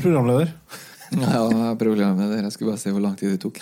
Du 0.00 0.06
er 0.08 0.14
programleder. 0.14 0.52
Ja, 1.10 1.40
jeg 1.50 1.64
er 1.66 1.74
programleder. 1.76 2.38
Jeg 2.44 2.52
skulle 2.54 2.70
bare 2.70 2.80
se 2.80 2.92
hvor 2.94 3.02
lang 3.02 3.16
tid 3.18 3.32
det 3.34 3.40
tok. 3.42 3.58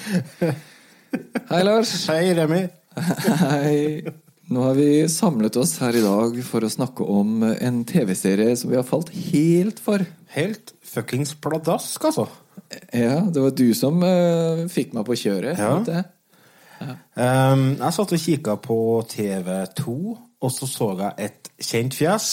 Hei, 1.48 1.62
Lars. 1.64 1.90
Hei, 2.06 2.28
Remi. 2.36 2.60
Hei. 3.40 4.04
Nå 4.52 4.62
har 4.62 4.76
vi 4.76 5.08
samlet 5.10 5.56
oss 5.58 5.72
her 5.82 5.96
i 5.96 6.02
dag 6.04 6.36
for 6.46 6.62
å 6.62 6.70
snakke 6.70 7.06
om 7.10 7.42
en 7.48 7.80
TV-serie 7.88 8.54
som 8.60 8.70
vi 8.70 8.78
har 8.78 8.86
falt 8.86 9.10
helt 9.32 9.80
for. 9.82 10.04
Helt 10.36 10.74
fuckings 10.86 11.34
pladask, 11.42 12.06
altså. 12.06 12.28
Ja, 12.92 13.24
det 13.24 13.42
var 13.42 13.56
du 13.58 13.66
som 13.74 13.98
uh, 14.04 14.62
fikk 14.70 14.94
meg 14.94 15.08
på 15.08 15.18
kjøret. 15.18 15.58
Ja. 15.58 15.74
jeg. 15.88 16.98
Um, 17.18 17.70
jeg 17.80 17.96
satt 17.96 18.14
og 18.14 18.26
kikka 18.28 18.60
på 18.62 18.78
TV2, 19.10 19.96
og 20.38 20.54
så 20.54 20.70
så 20.70 20.92
jeg 21.00 21.32
et 21.32 21.50
kjent 21.72 21.98
fjes. 21.98 22.30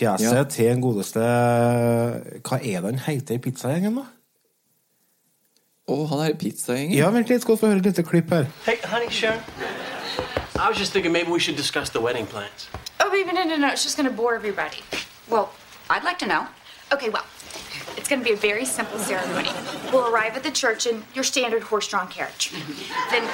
Fjeset 0.00 0.32
Ja. 0.36 0.44
til 0.48 0.64
den 0.64 0.80
godeste 0.80 1.20
Hva 1.20 2.56
er 2.56 2.80
det 2.80 2.84
han 2.84 2.98
heter 3.04 3.34
i 3.36 3.38
pizzagjengen, 3.38 3.96
da? 4.00 4.04
Å, 5.90 6.06
han 6.08 6.20
er 6.24 6.30
i 6.30 6.38
pizzagjengen. 6.40 6.96
Ja, 6.96 7.10
vent 7.10 7.28
litt, 7.28 7.42
skal 7.42 7.56
vi 7.56 7.60
få 7.60 7.66
høre 7.72 7.78
et 7.82 7.86
lite 7.90 8.02
klipp 8.06 8.30
her. 8.30 8.46
Hey, 8.64 8.78
honey, 8.84 9.10
Sharon. 9.10 9.40
I 10.56 10.68
was 10.68 10.78
just 10.78 10.92
thinking 10.92 11.12
maybe 11.12 11.30
we 11.30 11.40
should 11.40 11.56
discuss 11.56 11.90
the 11.90 12.00
wedding 12.00 12.26
plans. 12.26 12.68
Oh, 13.00 13.10
baby, 13.10 13.32
no, 13.32 13.44
no, 13.44 13.56
no. 13.56 13.68
It's 13.72 13.82
just 13.82 13.96
going 13.96 14.08
to 14.08 14.14
bore 14.14 14.34
everybody. 14.36 14.82
Well, 15.28 15.50
I'd 15.90 16.04
like 16.04 16.18
to 16.20 16.26
know. 16.26 16.46
Okay, 16.92 17.08
well, 17.08 17.24
it's 17.96 18.08
going 18.08 18.20
to 18.22 18.24
be 18.24 18.32
a 18.32 18.36
very 18.36 18.64
simple 18.64 18.98
ceremony. 18.98 19.50
We'll 19.92 20.08
arrive 20.14 20.36
at 20.36 20.42
the 20.44 20.50
church 20.50 20.86
in 20.86 21.02
your 21.14 21.24
standard 21.24 21.62
horse 21.62 21.88
drawn 21.88 22.08
carriage. 22.08 22.52
then, 23.10 23.24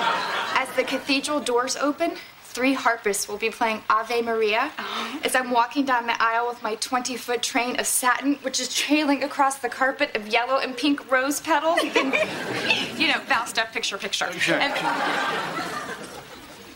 as 0.56 0.68
the 0.76 0.84
cathedral 0.84 1.40
doors 1.40 1.76
open, 1.76 2.12
three 2.56 2.72
harpists 2.72 3.28
will 3.28 3.36
be 3.36 3.50
playing 3.50 3.82
Ave 3.90 4.22
Maria 4.22 4.72
as 5.22 5.34
I'm 5.36 5.50
walking 5.50 5.84
down 5.84 6.06
the 6.06 6.16
aisle 6.22 6.48
with 6.48 6.62
my 6.62 6.74
20 6.76 7.14
foot 7.18 7.42
train 7.42 7.78
of 7.78 7.86
satin, 7.86 8.36
which 8.36 8.58
is 8.60 8.74
trailing 8.74 9.22
across 9.22 9.58
the 9.58 9.68
carpet 9.68 10.16
of 10.16 10.26
yellow 10.28 10.56
and 10.60 10.74
pink 10.74 11.12
rose 11.12 11.38
petals. 11.38 11.78
Then, 11.92 12.14
you 12.96 13.08
know, 13.08 13.20
Val 13.26 13.44
stuff, 13.46 13.74
picture, 13.74 13.98
picture. 13.98 14.32
Sure. 14.32 14.56
And- 14.56 14.72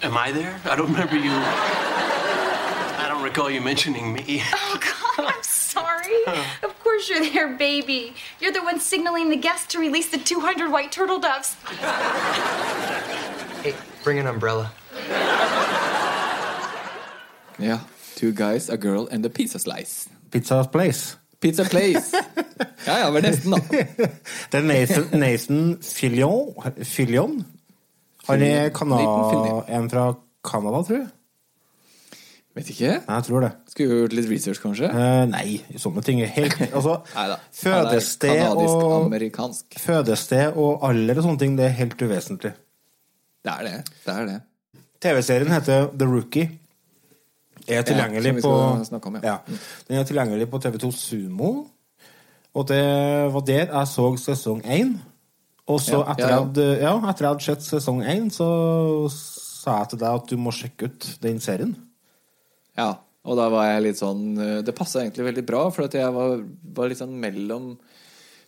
Am 0.03 0.19
I 0.19 0.31
there? 0.33 0.61
I 0.67 0.77
don't 0.77 0.89
remember 0.93 1.17
you. 1.17 1.31
I 1.33 3.07
don't 3.09 3.23
recall 3.23 3.49
you 3.51 3.63
mentioning 3.63 4.13
me. 4.13 4.43
Oh, 4.53 4.79
God, 5.17 5.33
I'm 5.35 5.43
sorry. 5.43 6.25
Of 6.63 6.79
course 6.81 7.09
you're 7.09 7.25
there, 7.25 7.49
baby. 7.57 8.15
You're 8.39 8.53
the 8.53 8.63
one 8.63 8.79
signaling 8.81 9.31
the 9.31 9.37
guests 9.37 9.67
to 9.73 9.79
release 9.79 10.11
the 10.11 10.19
200 10.19 10.71
white 10.71 10.93
turtle 10.93 11.19
doves. 11.19 11.55
Hey, 13.63 13.75
bring 14.05 14.19
an 14.19 14.27
umbrella. 14.27 14.73
Ja. 17.63 17.79
Two 18.17 18.33
guys, 18.37 18.69
a 18.69 18.77
girl 18.77 19.09
and 19.11 19.25
a 19.27 19.29
pizza 19.29 19.59
slice. 19.59 20.09
Pizza 20.31 20.63
Place. 20.73 21.17
Pizza 21.41 21.65
place. 21.65 22.13
Ja, 22.87 22.95
ja, 22.99 23.09
vel 23.13 23.23
nesten, 23.25 23.53
da. 23.53 23.59
Det 24.53 24.57
er 24.57 24.65
Nathan, 24.65 25.07
Nathan 25.21 25.79
Fillion. 25.85 26.55
Fillion. 26.85 27.43
Han 28.29 28.43
er 28.45 28.71
kana 28.73 29.01
en 29.69 29.89
fra 29.93 30.05
Canada, 30.45 30.81
tror 30.89 30.97
jeg. 30.97 31.09
Vet 32.57 32.71
ikke. 32.73 32.95
Nei, 33.07 33.17
jeg 33.19 33.27
tror 33.29 33.45
det. 33.45 33.51
Skulle 33.73 33.99
gjort 34.01 34.17
litt 34.17 34.31
research, 34.33 34.61
kanskje. 34.65 34.89
Eh, 34.91 35.25
nei, 35.31 35.61
sånne 35.81 36.03
ting 36.05 36.23
er 36.25 36.33
helt 36.35 36.57
Altså, 36.77 36.97
fødested 37.61 38.43
og. 38.49 39.13
Fødested 39.81 40.57
og 40.57 40.89
alder 40.89 41.21
og 41.21 41.29
sånne 41.29 41.43
ting, 41.45 41.57
det 41.61 41.69
er 41.69 41.77
helt 41.83 42.01
uvesentlig. 42.01 42.55
Det 43.45 43.55
er 43.55 43.69
det. 43.69 43.77
Det 44.07 44.17
er 44.17 44.27
det. 44.33 44.39
TV-serien 45.01 45.53
heter 45.53 45.93
The 45.97 46.09
Rookie. 46.09 46.49
Er 47.71 47.85
tilgjengelig 47.87 48.35
vi 48.39 48.43
på 48.45 48.55
om, 48.55 49.19
ja. 49.21 49.37
ja. 49.37 49.59
Den 49.89 50.01
er 50.01 50.09
tilgjengelig 50.09 50.49
på 50.51 50.61
TV2 50.63 50.91
Sumo. 50.97 51.53
Og 52.51 52.67
det 52.67 52.83
var 53.31 53.45
der 53.47 53.69
jeg 53.69 53.91
så 53.91 54.09
sesong 54.19 54.65
én. 54.67 54.97
Og 55.71 55.79
så, 55.79 56.01
Ja, 56.01 56.13
etter, 56.13 56.25
ja, 56.25 56.31
ja. 56.31 56.73
Jeg 56.81 56.91
hadde, 56.91 57.29
ja, 57.29 57.35
sett 57.39 57.63
sesong 57.63 58.03
én, 58.03 58.27
så 58.35 58.49
sa 59.11 59.83
jeg 59.83 59.93
til 59.93 60.03
deg 60.03 60.19
at 60.19 60.33
du 60.33 60.37
må 60.41 60.53
sjekke 60.55 60.91
ut 60.91 61.07
den 61.23 61.39
serien. 61.43 61.77
Ja, 62.79 62.97
og 63.29 63.37
da 63.39 63.47
var 63.53 63.69
jeg 63.69 63.85
litt 63.85 63.99
sånn 64.01 64.39
eh, 64.41 64.61
Det 64.65 64.73
passa 64.77 65.03
egentlig 65.03 65.27
veldig 65.27 65.43
bra, 65.47 65.67
for 65.75 65.87
at 65.87 65.97
jeg 65.99 66.15
var, 66.15 66.39
var 66.77 66.91
litt 66.91 67.01
sånn 67.01 67.19
mellom 67.21 67.75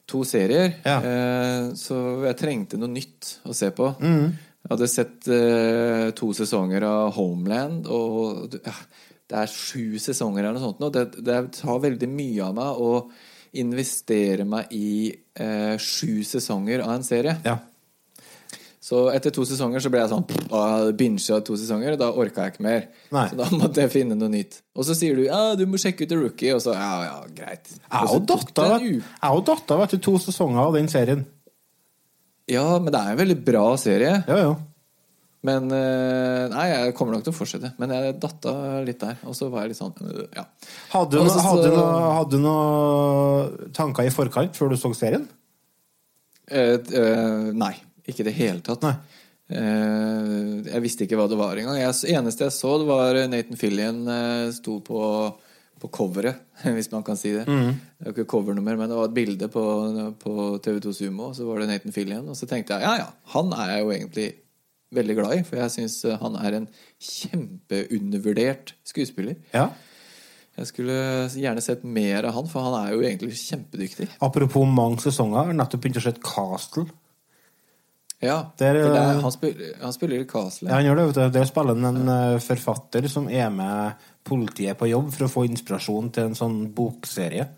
to 0.08 0.22
serier. 0.26 0.72
Ja. 0.82 0.96
Eh, 0.98 1.66
så 1.78 1.98
jeg 2.26 2.38
trengte 2.40 2.80
noe 2.80 2.90
nytt 2.90 3.36
å 3.46 3.54
se 3.56 3.70
på. 3.74 3.92
Mm. 4.02 4.32
Jeg 4.62 4.70
hadde 4.70 4.90
sett 4.90 5.28
eh, 5.34 6.08
to 6.16 6.30
sesonger 6.36 6.86
av 6.86 7.14
Homeland, 7.16 7.86
og 7.90 8.56
ja, 8.62 8.74
det 9.30 9.42
er 9.42 9.50
sju 9.50 9.98
sesonger 10.02 10.42
eller 10.42 10.58
noe 10.58 10.66
sånt 10.66 10.80
nå. 10.82 10.90
Det, 10.92 11.04
det 11.24 11.42
tar 11.58 11.84
veldig 11.84 12.08
mye 12.10 12.48
av 12.48 12.56
meg 12.56 12.80
å 12.82 12.94
investere 13.60 14.46
meg 14.48 14.72
i 14.72 15.12
eh, 15.12 15.76
sju 15.80 16.22
sesonger 16.24 16.84
av 16.84 16.96
en 16.96 17.06
serie. 17.06 17.36
Ja. 17.44 17.58
Så 18.82 19.04
etter 19.14 19.30
to 19.30 19.44
sesonger 19.46 19.78
så 19.78 19.92
ble 19.92 20.00
jeg 20.02 20.10
sånn 20.10 20.24
Bincha 20.98 21.38
to 21.46 21.54
sesonger, 21.54 21.94
og 21.94 22.00
da 22.00 22.08
orka 22.18 22.48
jeg 22.48 22.56
ikke 22.56 22.64
mer. 22.66 22.88
Nei. 23.14 23.28
Så 23.30 23.38
da 23.38 23.46
måtte 23.54 23.84
jeg 23.84 23.92
finne 23.92 24.16
noe 24.18 24.32
nytt. 24.32 24.58
Og 24.74 24.88
så 24.88 24.96
sier 24.98 25.14
du 25.16 25.22
ja, 25.28 25.52
du 25.56 25.62
må 25.70 25.78
sjekke 25.78 26.02
ut 26.02 26.10
The 26.10 26.18
Rookie, 26.18 26.50
og 26.56 26.64
så 26.64 26.74
ja, 26.74 26.90
ja, 27.06 27.20
greit. 27.36 27.70
Jeg 27.70 28.10
Og 28.10 29.46
dattera 29.46 29.78
vet 29.84 29.94
du, 29.94 30.02
to 30.02 30.16
sesonger 30.24 30.64
av 30.64 30.74
den 30.74 30.90
serien. 30.90 31.22
Ja, 32.50 32.66
men 32.82 32.90
det 32.90 32.98
er 32.98 33.14
en 33.14 33.22
veldig 33.22 33.38
bra 33.46 33.64
serie. 33.78 34.16
Ja, 34.26 34.40
ja. 34.48 34.52
Men 35.42 35.64
eh, 35.74 36.44
Nei, 36.52 36.66
jeg 36.70 36.94
kommer 36.94 37.16
nok 37.16 37.24
til 37.26 37.32
å 37.32 37.36
fortsette. 37.36 37.72
Men 37.82 37.90
jeg 37.96 38.16
datta 38.22 38.52
litt 38.86 39.00
der. 39.02 39.16
Og 39.26 39.34
så 39.34 39.48
var 39.50 39.64
jeg 39.64 39.72
litt 39.72 39.80
sånn 39.80 39.94
øh, 40.06 40.26
ja. 40.36 40.44
Hadde 40.92 41.16
du 41.16 41.18
noen 41.18 41.32
noe- 41.34 41.46
hadde 41.48 41.72
noe- 41.74 42.12
hadde 42.18 42.36
du 42.36 42.44
noe 42.44 43.72
tanker 43.74 44.06
i 44.06 44.12
forkant 44.14 44.54
før 44.58 44.70
du 44.70 44.76
så 44.78 44.92
serien? 44.94 45.24
Eh, 46.46 46.76
eh, 46.78 47.50
nei. 47.58 47.74
Ikke 48.06 48.22
i 48.22 48.28
det 48.30 48.36
hele 48.38 48.62
tatt. 48.66 48.82
Nei. 48.86 48.94
Eh, 49.52 50.62
jeg 50.70 50.82
visste 50.84 51.06
ikke 51.06 51.18
hva 51.20 51.26
det 51.30 51.38
var 51.40 51.58
engang. 51.58 51.78
Det 51.80 52.12
eneste 52.14 52.46
jeg 52.46 52.54
så, 52.56 52.76
det 52.82 52.88
var 52.88 53.18
Nathan 53.30 53.58
Fillion 53.60 54.00
eh, 54.10 54.46
sto 54.54 54.78
på, 54.84 55.00
på 55.82 55.90
coveret, 55.92 56.38
hvis 56.76 56.90
man 56.94 57.02
kan 57.06 57.18
si 57.18 57.34
det. 57.34 57.44
Mm. 57.50 57.72
Det 57.98 58.06
var 58.08 58.14
ikke 58.16 58.30
covernummer, 58.32 58.78
men 58.78 58.90
det 58.90 58.98
var 58.98 59.10
et 59.10 59.16
bilde 59.18 59.50
på, 59.52 59.64
på 60.22 60.36
TV2 60.64 60.94
Sumo, 60.98 61.32
så 61.36 61.46
var 61.50 61.62
det 61.62 61.68
Nathan 61.72 61.94
Fillion. 61.94 62.30
Og 62.32 62.38
så 62.38 62.48
tenkte 62.50 62.78
jeg 62.78 62.86
ja, 62.86 62.94
ja, 63.04 63.10
han 63.34 63.52
er 63.58 63.74
jeg 63.76 63.84
jo 63.86 63.92
egentlig 63.98 64.28
veldig 64.94 65.16
glad 65.18 65.38
i, 65.38 65.44
for 65.46 65.60
jeg 65.60 65.74
syns 65.76 66.00
han 66.20 66.36
er 66.40 66.58
en 66.58 66.68
kjempeundervurdert 67.02 68.74
skuespiller. 68.88 69.38
Ja. 69.54 69.70
Jeg 70.58 70.68
skulle 70.68 70.96
gjerne 71.32 71.62
sett 71.64 71.84
mer 71.84 72.26
av 72.28 72.36
han, 72.36 72.48
for 72.50 72.66
han 72.66 72.74
er 72.82 72.90
jo 72.92 73.04
egentlig 73.06 73.38
kjempedyktig. 73.40 74.10
Apropos 74.24 74.68
mange 74.68 75.00
sesonger, 75.00 75.48
har 75.48 75.56
nettopp 75.56 75.86
begynt 75.86 76.02
å 76.02 76.04
se 76.04 76.12
Castle. 76.20 76.90
Ja, 78.22 78.36
der, 78.60 78.76
er, 78.76 78.92
er, 78.92 78.98
eh, 79.16 79.22
han, 79.24 79.32
spiller, 79.34 79.72
han 79.80 79.94
spiller 79.96 80.20
i 80.22 80.26
Castle. 80.30 80.68
Ja, 80.68 80.76
han 80.76 80.86
gjør 80.86 81.00
det, 81.00 81.06
vet 81.08 81.16
du. 81.16 81.22
Der 81.38 81.48
spiller 81.48 81.74
han 81.74 81.88
en 81.88 82.12
ja. 82.12 82.42
forfatter 82.44 83.08
som 83.10 83.26
er 83.32 83.48
med 83.50 84.04
politiet 84.28 84.78
på 84.78 84.92
jobb 84.92 85.08
for 85.14 85.26
å 85.26 85.32
få 85.32 85.46
inspirasjon 85.48 86.12
til 86.14 86.28
en 86.28 86.38
sånn 86.38 86.60
bokserie. 86.76 87.48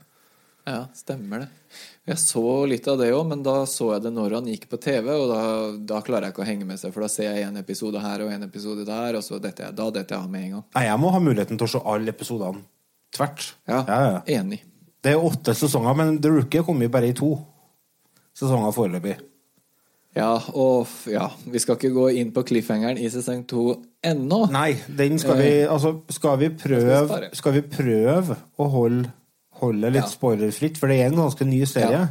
Ja, 0.65 0.87
stemmer 0.97 1.45
det. 1.45 1.49
Jeg 2.09 2.21
så 2.21 2.43
litt 2.69 2.87
av 2.89 2.97
det 3.01 3.11
òg, 3.13 3.25
men 3.29 3.43
da 3.45 3.57
så 3.69 3.91
jeg 3.95 4.05
det 4.07 4.13
når 4.17 4.39
han 4.39 4.47
gikk 4.49 4.67
på 4.71 4.79
TV, 4.81 5.11
og 5.13 5.27
da, 5.29 5.41
da 5.93 6.01
klarer 6.05 6.29
jeg 6.29 6.35
ikke 6.35 6.45
å 6.45 6.49
henge 6.49 6.69
med 6.69 6.81
seg, 6.81 6.93
for 6.95 7.05
da 7.05 7.09
ser 7.13 7.35
jeg 7.37 7.49
en 7.49 7.61
episode 7.61 8.01
her 8.01 8.25
og 8.25 8.33
en 8.33 8.47
episode 8.47 8.87
der, 8.89 9.19
og 9.19 9.25
så 9.27 9.41
dette 9.43 9.67
jeg, 9.67 9.77
da 9.77 9.91
detter 9.93 10.17
jeg 10.17 10.23
av 10.23 10.31
med 10.33 10.47
en 10.47 10.55
gang. 10.57 10.65
Nei, 10.79 10.87
jeg 10.89 11.03
må 11.03 11.13
ha 11.13 11.21
muligheten 11.21 11.61
til 11.61 11.69
å 11.69 11.73
se 11.75 11.83
alle 11.95 12.15
episodene 12.15 12.65
tvert. 13.15 13.51
Ja, 13.69 13.83
ja, 13.85 14.01
ja. 14.07 14.23
enig. 14.41 14.63
Det 15.05 15.13
er 15.13 15.29
åtte 15.29 15.53
sesonger, 15.57 15.97
men 16.01 16.17
The 16.25 16.33
Rookie 16.33 16.65
kommer 16.65 16.89
jo 16.89 16.95
bare 16.97 17.13
i 17.13 17.17
to 17.17 17.35
sesonger 18.35 18.73
foreløpig. 18.75 19.19
Ja, 20.15 20.39
og 20.55 20.87
ja, 21.11 21.27
vi 21.51 21.59
skal 21.59 21.77
ikke 21.77 21.91
gå 21.95 22.07
inn 22.21 22.31
på 22.35 22.45
cliffhangeren 22.47 23.01
i 23.03 23.09
sesong 23.11 23.43
to 23.51 23.65
ennå. 24.05 24.45
Nei, 24.55 24.77
den 24.87 25.19
skal 25.19 25.41
vi 25.41 25.51
Altså, 25.67 25.97
skal 26.15 26.39
vi 26.39 26.53
prøve. 26.55 27.19
Skal 27.35 27.57
vi 27.57 27.65
prøve 27.67 28.37
å 28.55 28.69
holde, 28.71 29.11
holde 29.65 29.91
litt 29.95 30.05
Ja. 30.05 30.11
spoilerfritt, 30.11 30.79
for 30.81 30.89
det 30.93 31.01
er 31.01 31.07
en 31.11 31.17
ganske 31.23 31.47
ny 31.49 31.65
serie. 31.67 32.05
Ja. 32.05 32.09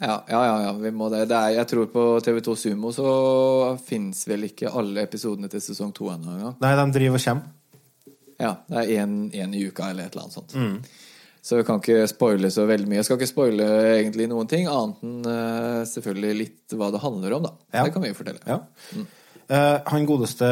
Ja, 0.00 0.22
ja, 0.30 0.40
ja, 0.62 0.72
vi 0.78 0.90
må 0.94 1.08
det. 1.10 1.24
det 1.28 1.34
er, 1.36 1.54
jeg 1.56 1.66
tror 1.72 1.86
på 1.90 2.02
TV2 2.22 2.52
Sumo 2.56 2.92
så 2.94 3.76
fins 3.82 4.20
vel 4.30 4.44
ikke 4.46 4.70
alle 4.70 5.02
episodene 5.02 5.50
til 5.50 5.58
sesong 5.64 5.90
to 5.92 6.06
ennå 6.12 6.36
engang. 6.36 6.54
Nei, 6.62 6.70
de 6.78 6.92
driver 6.94 7.18
og 7.18 7.24
kommer. 7.24 7.42
Ja, 8.38 8.52
det 8.70 8.84
er 8.84 9.06
én 9.08 9.54
i 9.58 9.64
uka 9.66 9.88
eller 9.90 10.06
et 10.06 10.14
eller 10.14 10.28
annet 10.28 10.36
sånt. 10.38 10.86
Så 11.42 11.56
vi 11.58 11.64
kan 11.66 11.80
ikke 11.80 12.06
spoile 12.10 12.50
så 12.54 12.66
veldig 12.68 12.86
mye. 12.86 13.00
Jeg 13.00 13.08
skal 13.08 13.18
ikke 13.18 13.30
spoile 13.32 13.66
egentlig 13.98 14.28
noen 14.30 14.46
ting, 14.50 14.68
annet 14.70 15.02
enn 15.02 15.26
eh, 15.32 15.82
selvfølgelig 15.90 16.32
litt 16.44 16.74
hva 16.78 16.92
det 16.94 17.00
handler 17.02 17.34
om, 17.38 17.42
da. 17.48 17.52
Ja. 17.74 17.84
Det 17.88 17.94
kan 17.94 18.02
vi 18.04 18.12
jo 18.12 18.18
fortelle. 18.20 18.42
Ja. 18.46 18.60
Eh, 19.48 19.78
han 19.84 20.04
godeste 20.04 20.46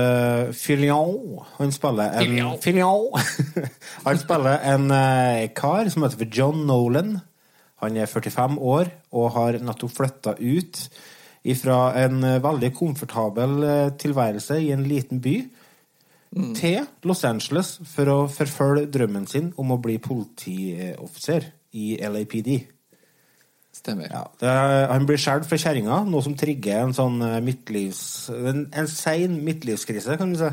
Filion 0.57 1.43
Han 1.59 1.73
spiller 1.73 2.15
en 2.17 2.61
Filion. 2.65 3.11
han 4.07 4.19
spiller 4.19 4.63
en 4.73 4.87
uh, 4.89 5.49
kar 5.53 5.91
som 5.93 6.07
heter 6.07 6.23
for 6.23 6.33
John 6.33 6.63
Nolan. 6.67 7.19
Han 7.85 7.97
er 8.01 8.09
45 8.09 8.57
år 8.57 8.89
og 9.13 9.35
har 9.35 9.59
nettopp 9.61 9.93
flytta 9.93 10.39
ut 10.41 10.81
fra 11.61 11.81
en 12.01 12.25
eh, 12.25 12.41
veldig 12.43 12.73
komfortabel 12.75 13.53
tilværelse 14.01 14.57
i 14.65 14.73
en 14.75 14.83
liten 14.89 15.21
by 15.23 15.35
til 16.57 16.89
Los 17.07 17.23
Angeles 17.29 17.77
for 17.87 18.11
å 18.11 18.17
forfølge 18.33 18.89
drømmen 18.91 19.29
sin 19.31 19.53
om 19.61 19.71
å 19.71 19.79
bli 19.79 20.01
politioffiser 20.03 21.47
i 21.79 21.93
LAPD. 22.01 22.76
Stemmer. 23.77 24.09
Ja, 24.09 24.25
det 24.41 24.49
er, 24.49 24.87
han 24.89 25.05
blir 25.09 25.21
skjært 25.21 25.47
fra 25.49 25.59
kjerringa, 25.61 26.01
noe 26.09 26.25
som 26.25 26.37
trigger 26.39 26.87
en 26.87 26.95
sånn 26.97 27.21
eh, 27.23 27.39
midtlivs... 27.45 28.01
En, 28.33 28.65
en 28.73 28.89
sein 28.91 29.37
midtlivskrise, 29.45 30.17
kan 30.17 30.33
du 30.33 30.41
si. 30.41 30.49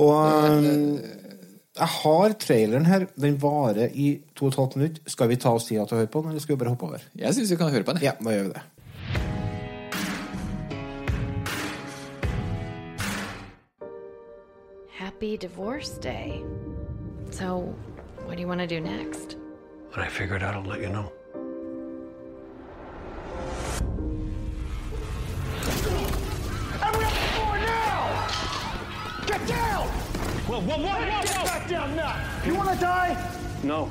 Og 0.00 0.16
eh, 0.16 1.20
jeg 1.76 1.88
har 2.00 2.34
traileren 2.40 2.88
her. 2.88 3.06
Den 3.20 3.36
varer 3.42 3.92
i 3.92 4.08
to 4.34 4.48
og 4.48 4.52
et 4.52 4.60
halvt 4.62 4.76
minutt. 4.80 5.00
Skal 5.12 5.30
vi 5.30 5.38
ta 5.40 5.52
oss 5.56 5.68
tida 5.68 5.84
til 5.86 5.98
å 5.98 6.02
høre 6.02 6.12
på 6.12 6.24
den, 6.24 6.32
eller 6.32 6.44
skal 6.44 6.56
vi 6.56 6.62
bare 6.64 6.74
hoppe 6.74 6.88
over? 6.88 7.04
Jeg 7.16 7.36
syns 7.36 7.52
vi 7.52 7.60
kan 7.60 7.72
høre 7.72 7.86
på 7.86 7.96
den. 7.96 8.04
Ja, 8.04 8.16
da 8.20 8.36
gjør 8.36 8.48
vi 8.48 8.54
det. 8.56 8.64
Happy 15.00 15.36
Divorce 15.36 15.98
Day. 16.00 16.42
So, 17.30 17.74
what 18.24 18.36
do 18.36 18.40
you 18.40 18.48
want 18.48 18.60
to 18.60 18.66
do 18.66 18.80
next? 18.80 19.39
When 19.92 20.06
I 20.06 20.08
figure 20.08 20.36
it 20.36 20.42
out, 20.44 20.54
I'll 20.54 20.62
let 20.62 20.80
you 20.80 20.88
know. 20.88 21.12
Whoa, 30.46 30.60
whoa, 30.60 30.78
whoa, 30.78 30.88
whoa, 30.88 31.22
Get 31.22 31.44
back 31.44 31.68
down 31.68 31.96
now! 31.96 32.16
You 32.44 32.54
want 32.54 32.70
to 32.70 32.76
die? 32.76 33.32
No. 33.62 33.90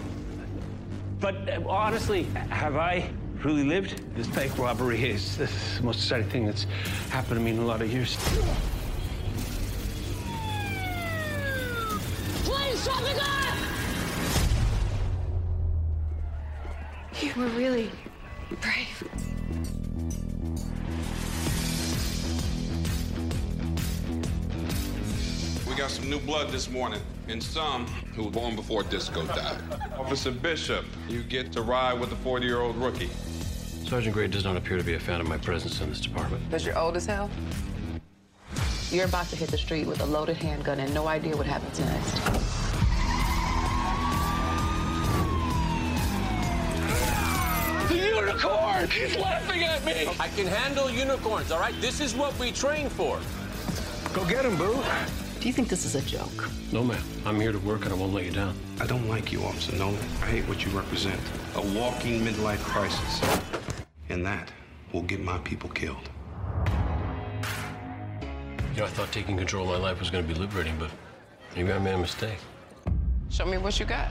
But 1.19 1.49
uh, 1.49 1.61
honestly, 1.67 2.23
have 2.49 2.75
I 2.75 3.09
really 3.43 3.63
lived? 3.63 4.01
This 4.15 4.27
bank 4.27 4.57
robbery 4.57 5.09
is 5.09 5.37
this 5.37 5.51
is 5.51 5.77
the 5.77 5.83
most 5.83 5.97
exciting 5.97 6.29
thing 6.29 6.45
that's 6.45 6.65
happened 7.09 7.35
to 7.35 7.41
me 7.41 7.51
in 7.51 7.59
a 7.59 7.65
lot 7.65 7.81
of 7.81 7.91
years. 7.91 8.17
Were 17.39 17.47
really 17.49 17.89
brave. 18.61 19.03
We 25.65 25.75
got 25.75 25.89
some 25.89 26.09
new 26.09 26.19
blood 26.19 26.49
this 26.49 26.69
morning, 26.69 26.99
and 27.29 27.41
some 27.41 27.85
who 28.13 28.25
were 28.25 28.31
born 28.31 28.57
before 28.57 28.83
disco 28.83 29.25
died. 29.27 29.57
Officer 29.97 30.31
Bishop, 30.31 30.83
you 31.07 31.23
get 31.23 31.53
to 31.53 31.61
ride 31.61 31.97
with 31.97 32.09
the 32.09 32.17
40 32.17 32.45
year 32.45 32.59
old 32.59 32.75
rookie. 32.75 33.09
Sergeant 33.87 34.13
Gray 34.13 34.27
does 34.27 34.43
not 34.43 34.57
appear 34.57 34.77
to 34.77 34.83
be 34.83 34.95
a 34.95 34.99
fan 34.99 35.21
of 35.21 35.27
my 35.27 35.37
presence 35.37 35.79
in 35.79 35.89
this 35.89 36.01
department. 36.01 36.43
Because 36.49 36.65
you're 36.65 36.77
old 36.77 36.97
as 36.97 37.05
hell? 37.05 37.29
You're 38.91 39.05
about 39.05 39.27
to 39.27 39.37
hit 39.37 39.49
the 39.49 39.57
street 39.57 39.87
with 39.87 40.01
a 40.01 40.05
loaded 40.05 40.37
handgun 40.37 40.79
and 40.81 40.93
no 40.93 41.07
idea 41.07 41.37
what 41.37 41.45
happens 41.45 41.79
next. 41.79 42.38
Unicorn! 48.19 48.89
He's 48.89 49.17
laughing 49.17 49.63
at 49.63 49.83
me! 49.85 50.07
I 50.19 50.27
can 50.29 50.47
handle 50.47 50.89
unicorns, 50.89 51.51
all 51.51 51.59
right? 51.59 51.73
This 51.81 51.99
is 52.01 52.13
what 52.15 52.37
we 52.39 52.51
train 52.51 52.89
for. 52.89 53.19
Go 54.13 54.25
get 54.27 54.45
him, 54.45 54.57
Boo. 54.57 54.81
Do 55.39 55.47
you 55.47 55.53
think 55.53 55.69
this 55.69 55.85
is 55.85 55.95
a 55.95 56.01
joke? 56.01 56.49
No, 56.71 56.83
ma'am. 56.83 57.01
I'm 57.25 57.39
here 57.39 57.51
to 57.51 57.59
work 57.59 57.85
and 57.85 57.93
I 57.93 57.95
won't 57.95 58.13
let 58.13 58.25
you 58.25 58.31
down. 58.31 58.55
I 58.81 58.85
don't 58.85 59.07
like 59.07 59.31
you, 59.31 59.41
Officer 59.43 59.75
Nolan. 59.75 59.99
I 60.21 60.25
hate 60.25 60.47
what 60.49 60.65
you 60.65 60.71
represent. 60.71 61.19
A 61.55 61.61
walking 61.61 62.21
midlife 62.21 62.59
crisis. 62.59 63.21
And 64.09 64.25
that 64.25 64.51
will 64.91 65.03
get 65.03 65.21
my 65.21 65.37
people 65.39 65.69
killed. 65.69 66.09
You 68.73 68.81
know, 68.81 68.85
I 68.85 68.89
thought 68.89 69.11
taking 69.11 69.37
control 69.37 69.63
of 69.71 69.79
my 69.79 69.87
life 69.89 69.99
was 69.99 70.09
going 70.09 70.27
to 70.27 70.33
be 70.33 70.37
liberating, 70.37 70.75
but 70.77 70.89
maybe 71.55 71.71
I 71.71 71.79
made 71.79 71.93
a 71.93 71.97
mistake. 71.97 72.39
Show 73.29 73.45
me 73.45 73.57
what 73.57 73.79
you 73.79 73.85
got. 73.85 74.09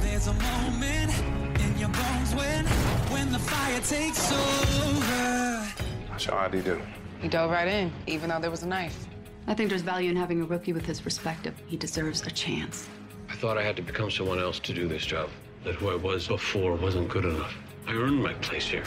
There's 0.00 0.28
a 0.28 0.32
moment 0.32 1.45
in 1.60 1.78
your 1.78 1.88
bones 1.88 2.34
when, 2.34 2.66
when 3.12 3.32
the 3.32 3.38
fire 3.38 3.80
takes 3.80 4.32
over. 4.32 5.66
How's 6.10 6.26
your 6.26 6.36
ID 6.36 6.60
do? 6.62 6.80
He 7.20 7.28
dove 7.28 7.50
right 7.50 7.68
in, 7.68 7.92
even 8.06 8.30
though 8.30 8.40
there 8.40 8.50
was 8.50 8.62
a 8.62 8.68
knife. 8.68 9.06
I 9.46 9.54
think 9.54 9.70
there's 9.70 9.82
value 9.82 10.10
in 10.10 10.16
having 10.16 10.42
a 10.42 10.44
rookie 10.44 10.72
with 10.72 10.84
his 10.84 11.00
perspective. 11.00 11.54
He 11.66 11.76
deserves 11.76 12.22
a 12.26 12.30
chance. 12.30 12.88
I 13.28 13.34
thought 13.34 13.58
I 13.58 13.62
had 13.62 13.76
to 13.76 13.82
become 13.82 14.10
someone 14.10 14.38
else 14.38 14.58
to 14.60 14.72
do 14.72 14.88
this 14.88 15.04
job. 15.04 15.30
That 15.64 15.74
who 15.76 15.90
I 15.90 15.96
was 15.96 16.28
before 16.28 16.74
wasn't 16.74 17.08
good 17.08 17.24
enough. 17.24 17.54
I 17.86 17.92
earned 17.92 18.22
my 18.22 18.34
place 18.34 18.66
here, 18.66 18.84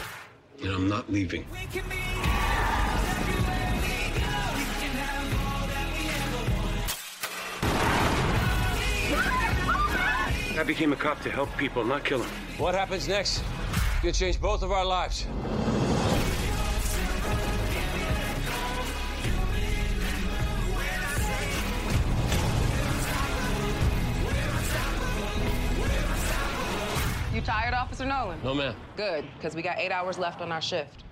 and 0.61 0.71
I'm 0.71 0.87
not 0.87 1.11
leaving. 1.11 1.45
I 10.59 10.63
became 10.63 10.91
a 10.91 10.95
cop 10.97 11.21
to 11.21 11.31
help 11.31 11.55
people, 11.55 11.85
not 11.85 12.03
kill 12.03 12.19
them. 12.19 12.27
What 12.57 12.75
happens 12.75 13.07
next? 13.07 13.41
Could 14.01 14.13
change 14.13 14.41
both 14.41 14.61
of 14.61 14.73
our 14.73 14.83
lives. 14.83 15.25
You 27.33 27.39
tired, 27.39 27.73
Officer 27.73 28.05
Nolan? 28.05 28.37
No, 28.43 28.53
ma'am. 28.53 28.75
Good, 28.97 29.25
because 29.37 29.55
we 29.55 29.61
got 29.61 29.77
eight 29.77 29.93
hours 29.93 30.17
left 30.17 30.41
on 30.41 30.51
our 30.51 30.61
shift. 30.61 31.05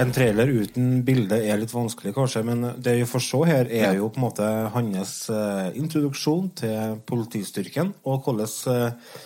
En 0.00 0.08
trailer 0.08 0.48
uten 0.48 1.02
bilde 1.04 1.36
er 1.44 1.58
litt 1.60 1.72
vanskelig, 1.74 2.14
kanskje, 2.16 2.40
men 2.48 2.64
det 2.80 2.94
vi 2.96 3.08
får 3.08 3.22
se 3.26 3.40
her, 3.44 3.68
er 3.68 3.98
jo 3.98 4.08
på 4.08 4.20
en 4.20 4.24
måte 4.24 4.46
hans 4.72 5.12
eh, 5.28 5.68
introduksjon 5.76 6.48
til 6.56 6.94
politistyrken, 7.08 7.92
og 8.08 8.24
hvordan 8.24 8.54
eh, 8.72 9.18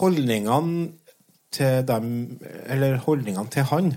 holdningene 0.00 0.88
til 1.54 1.84
dem 1.86 2.08
Eller 2.66 2.96
holdningene 3.04 3.52
til 3.52 3.68
han 3.70 3.92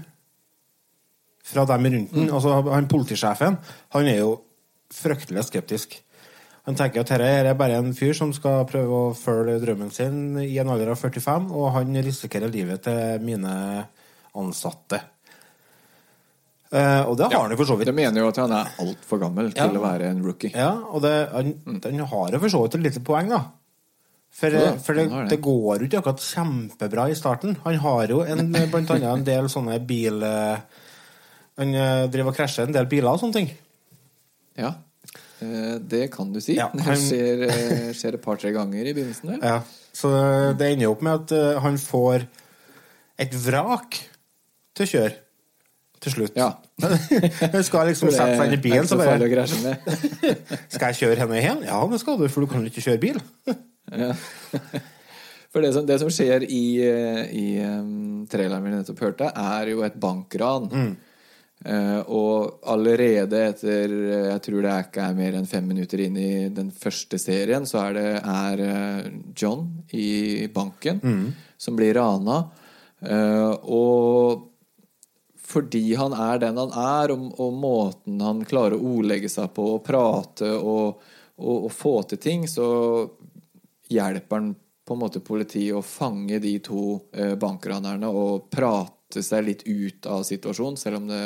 fra 1.48 1.64
dem 1.66 1.88
rundt 1.88 2.14
den. 2.14 2.30
Altså, 2.30 2.60
han 2.70 2.92
politisjefen, 2.92 3.58
han 3.96 4.12
er 4.12 4.20
jo 4.20 4.36
fryktelig 4.94 5.48
skeptisk. 5.48 5.96
Han 6.68 6.76
tenker 6.76 7.02
at 7.02 7.10
dette 7.16 7.34
er 7.48 7.54
bare 7.58 7.80
en 7.80 7.94
fyr 7.96 8.12
som 8.14 8.34
skal 8.36 8.68
prøve 8.68 9.04
å 9.08 9.14
følge 9.16 9.62
drømmen 9.64 9.94
sin 9.96 10.42
i 10.44 10.60
en 10.60 10.70
alder 10.70 10.92
av 10.92 11.00
45, 11.00 11.48
og 11.56 11.72
han 11.80 11.96
risikerer 12.04 12.52
livet 12.52 12.84
til 12.84 13.24
mine 13.24 13.54
ansatte. 14.38 15.00
Eh, 16.68 17.04
og 17.08 17.14
det 17.20 17.30
har 17.32 17.46
han 17.46 17.52
jo 17.54 17.58
for 17.62 17.70
så 17.70 17.78
vidt. 17.80 17.88
De 17.88 17.96
mener 17.96 18.20
jo 18.22 18.28
at 18.28 18.40
han 18.42 18.52
er 18.52 18.72
altfor 18.84 19.22
gammel 19.22 19.54
til 19.56 19.78
å 19.80 19.84
være 19.86 20.10
en 20.12 20.24
rookie. 20.26 20.52
Ja, 20.52 20.74
og 20.92 21.02
det, 21.06 21.14
han, 21.32 21.54
den 21.86 22.00
har 22.12 22.34
jo 22.36 22.42
for 22.44 22.52
så 22.52 22.64
vidt 22.66 22.76
et 22.76 22.84
lite 22.90 23.04
poeng, 23.08 23.30
da. 23.32 23.44
For, 24.38 24.54
Ja, 24.54 24.74
for 24.84 24.94
det, 25.00 25.06
det. 25.10 25.22
det 25.32 25.38
går 25.42 25.80
jo 25.80 25.88
ikke 25.88 26.02
akkurat 26.02 26.22
kjempebra 26.22 27.06
i 27.10 27.16
starten. 27.18 27.56
Han 27.64 27.80
har 27.86 28.12
jo 28.12 28.20
en, 28.28 28.52
blant 28.74 28.92
annet 28.94 29.08
en 29.14 29.24
del 29.28 29.48
sånne 29.50 29.80
bil... 29.88 30.20
eh, 30.28 30.84
Han 31.58 31.72
eh, 31.74 32.04
driver 32.14 32.34
og 32.34 32.36
krasjer 32.38 32.68
en 32.68 32.76
del 32.76 32.86
biler 32.92 33.10
og 33.16 33.22
sånne 33.24 33.34
ting. 33.40 33.48
Ja, 34.60 34.74
eh, 35.42 35.78
det 35.82 36.04
kan 36.14 36.30
du 36.36 36.42
si. 36.44 36.54
Ja, 36.60 36.68
det 36.76 36.84
han- 36.86 37.00
skjer, 37.02 37.46
eh, 37.48 37.88
skjer 37.98 38.20
et 38.20 38.26
par-tre 38.28 38.52
ganger 38.54 38.92
i 38.92 38.94
begynnelsen. 38.94 39.32
vel? 39.32 39.40
Ja, 39.42 39.62
så 39.98 40.12
det 40.60 40.68
ender 40.74 40.86
jo 40.90 40.92
opp 40.98 41.02
med 41.08 41.24
at 41.32 41.64
han 41.64 41.80
får 41.82 42.28
et 43.24 43.34
vrak 43.48 43.98
til 44.78 44.86
å 44.86 44.92
kjøre. 44.92 45.16
Til 46.04 46.14
slutt. 46.14 46.36
Ja. 46.38 46.52
hun 47.54 47.64
skal 47.66 47.90
liksom 47.90 48.12
sette 48.14 48.36
seg 48.38 48.52
inn 48.52 48.58
i 48.58 48.62
bilen, 48.62 48.86
så 48.90 49.00
bare. 49.00 49.48
Skal 50.74 50.92
jeg 50.92 51.00
kjøre 51.00 51.24
henne 51.24 51.42
hjem? 51.42 51.64
Ja, 51.66 51.80
det 51.90 52.02
skal 52.04 52.20
du, 52.22 52.28
for 52.30 52.46
du 52.46 52.52
kan 52.52 52.62
jo 52.62 52.72
ikke 52.72 52.86
kjøre 52.90 53.04
bil. 53.08 53.24
Ja. 53.88 54.12
For 55.48 55.64
det 55.64 55.70
som, 55.72 55.86
det 55.88 55.96
som 56.02 56.10
skjer 56.12 56.44
i, 56.44 56.64
eh, 56.84 57.22
i 57.32 57.46
um, 57.64 58.26
traileren 58.28 58.66
vi 58.66 58.74
nettopp 58.74 59.00
hørte, 59.00 59.30
er 59.32 59.70
jo 59.72 59.80
et 59.88 59.96
bankran. 59.96 60.68
Eh, 61.64 62.02
og 62.12 62.60
allerede 62.68 63.40
etter 63.48 63.94
eh, 63.96 64.26
Jeg 64.28 64.44
tror 64.44 64.60
det 64.66 64.74
er 64.74 64.84
ikke 64.90 65.06
er 65.08 65.16
mer 65.18 65.38
enn 65.40 65.48
fem 65.50 65.72
minutter 65.72 66.04
inn 66.04 66.20
i 66.20 66.34
den 66.54 66.68
første 66.76 67.16
serien, 67.18 67.64
så 67.66 67.80
er 67.86 67.96
det 67.96 68.12
er 68.20 69.08
John 69.40 69.64
i 69.96 70.46
banken 70.52 71.00
som 71.58 71.80
blir 71.80 71.96
rana. 71.98 72.44
Uh, 72.98 73.54
og 73.62 74.47
fordi 75.48 75.96
han 75.96 76.14
er 76.14 76.42
den 76.44 76.60
han 76.60 76.74
er, 76.76 77.14
og, 77.14 77.28
og 77.40 77.56
måten 77.56 78.22
han 78.24 78.44
klarer 78.48 78.76
å 78.76 78.94
ordlegge 78.98 79.30
seg 79.32 79.54
på 79.56 79.70
og 79.78 79.84
prate 79.86 80.50
og, 80.58 81.04
og, 81.40 81.68
og 81.70 81.72
få 81.72 81.94
til 82.12 82.22
ting, 82.22 82.48
så 82.52 82.68
hjelper 83.88 84.42
han 84.42 84.54
på 84.88 84.96
en 84.96 85.04
måte 85.04 85.24
politiet 85.24 85.76
å 85.76 85.84
fange 85.84 86.40
de 86.44 86.54
to 86.64 86.98
eh, 87.16 87.36
bankranerne 87.40 88.12
og 88.12 88.50
prate 88.52 89.24
seg 89.24 89.48
litt 89.48 89.64
ut 89.68 90.08
av 90.12 90.24
situasjonen, 90.28 90.80
selv 90.80 91.02
om 91.02 91.10
det 91.12 91.24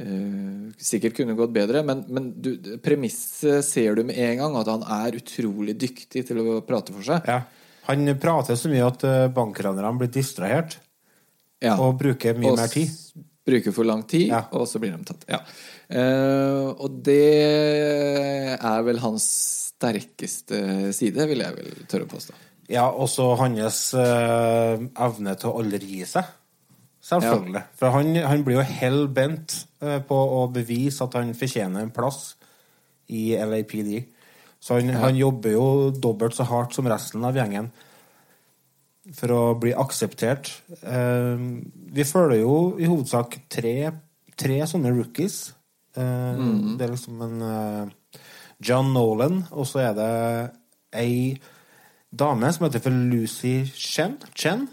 eh, 0.00 0.66
sikkert 0.80 1.16
kunne 1.20 1.36
gått 1.36 1.54
bedre. 1.56 1.84
Men, 1.84 2.04
men 2.08 2.34
premisset 2.84 3.64
ser 3.64 3.96
du 3.96 4.04
med 4.08 4.20
en 4.20 4.44
gang, 4.44 4.60
at 4.60 4.72
han 4.72 4.84
er 5.00 5.16
utrolig 5.20 5.76
dyktig 5.80 6.24
til 6.28 6.40
å 6.44 6.60
prate 6.64 6.96
for 6.96 7.04
seg. 7.04 7.28
Ja. 7.28 7.42
Han 7.88 8.12
prater 8.20 8.60
så 8.60 8.68
mye 8.70 8.86
at 8.86 9.02
uh, 9.08 9.26
bankranerne 9.34 9.96
blir 9.98 10.12
distrahert 10.12 10.76
Ja. 11.60 11.76
og 11.76 11.98
bruker 12.00 12.38
mye 12.38 12.52
Og 12.52 12.58
mer 12.60 12.72
tid. 12.72 12.88
Bruker 13.46 13.72
for 13.74 13.88
lang 13.88 14.04
tid, 14.08 14.28
Ja. 14.28 14.44
og 14.52 14.66
så 14.68 14.80
blir 14.80 14.92
de 14.96 15.04
tatt. 15.04 15.24
Ja. 15.28 15.40
Uh, 15.90 16.70
og 16.78 17.00
det 17.02 18.60
er 18.60 18.82
vel 18.86 19.00
hans 19.02 19.26
sterkeste 19.74 20.92
side, 20.94 21.26
vil 21.26 21.42
jeg 21.42 21.56
vel 21.56 21.72
tørre 21.90 22.06
å 22.06 22.12
påstå. 22.12 22.36
Ja, 22.70 22.84
også 22.90 23.32
hans 23.40 23.94
uh, 23.94 24.78
evne 24.78 25.34
til 25.40 25.50
å 25.50 25.56
aldri 25.58 25.96
gi 25.96 26.04
seg. 26.06 26.28
Selvfølgelig. 27.02 27.64
For 27.80 27.90
han, 27.96 28.14
han 28.14 28.44
blir 28.46 28.60
jo 28.60 28.66
hell 28.66 29.08
bent 29.08 29.56
uh, 29.82 29.98
på 30.06 30.14
å 30.14 30.44
bevise 30.52 31.02
at 31.02 31.16
han 31.18 31.34
fortjener 31.34 31.82
en 31.82 31.94
plass 31.94 32.36
i 33.10 33.32
LAPD. 33.34 34.04
Så 34.60 34.76
han, 34.78 34.92
han 35.00 35.16
jobber 35.16 35.56
jo 35.56 35.66
dobbelt 35.96 36.36
så 36.36 36.44
hardt 36.46 36.76
som 36.76 36.86
resten 36.86 37.24
av 37.26 37.34
gjengen 37.34 37.72
for 39.16 39.32
å 39.32 39.40
bli 39.60 39.72
akseptert. 39.72 40.50
Eh, 40.82 41.36
vi 41.94 42.04
følger 42.04 42.42
jo 42.42 42.56
i 42.78 42.86
hovedsak 42.90 43.38
tre, 43.48 43.92
tre 44.36 44.58
sånne 44.68 44.92
rookies. 44.96 45.52
Eh, 45.96 46.02
Mhm. 46.36 46.76
Det 46.78 46.86
er 46.86 46.92
liksom 46.92 47.22
en 47.22 47.42
eh, 47.42 48.20
John 48.60 48.92
Nolan, 48.92 49.46
og 49.52 49.64
så 49.66 49.80
er 49.90 49.94
det 49.94 50.50
ei 50.92 51.38
dame 52.12 52.52
som 52.52 52.66
heter 52.66 52.80
for 52.82 52.90
Lucy 52.90 53.64
Chen. 53.74 54.18
Chen 54.34 54.68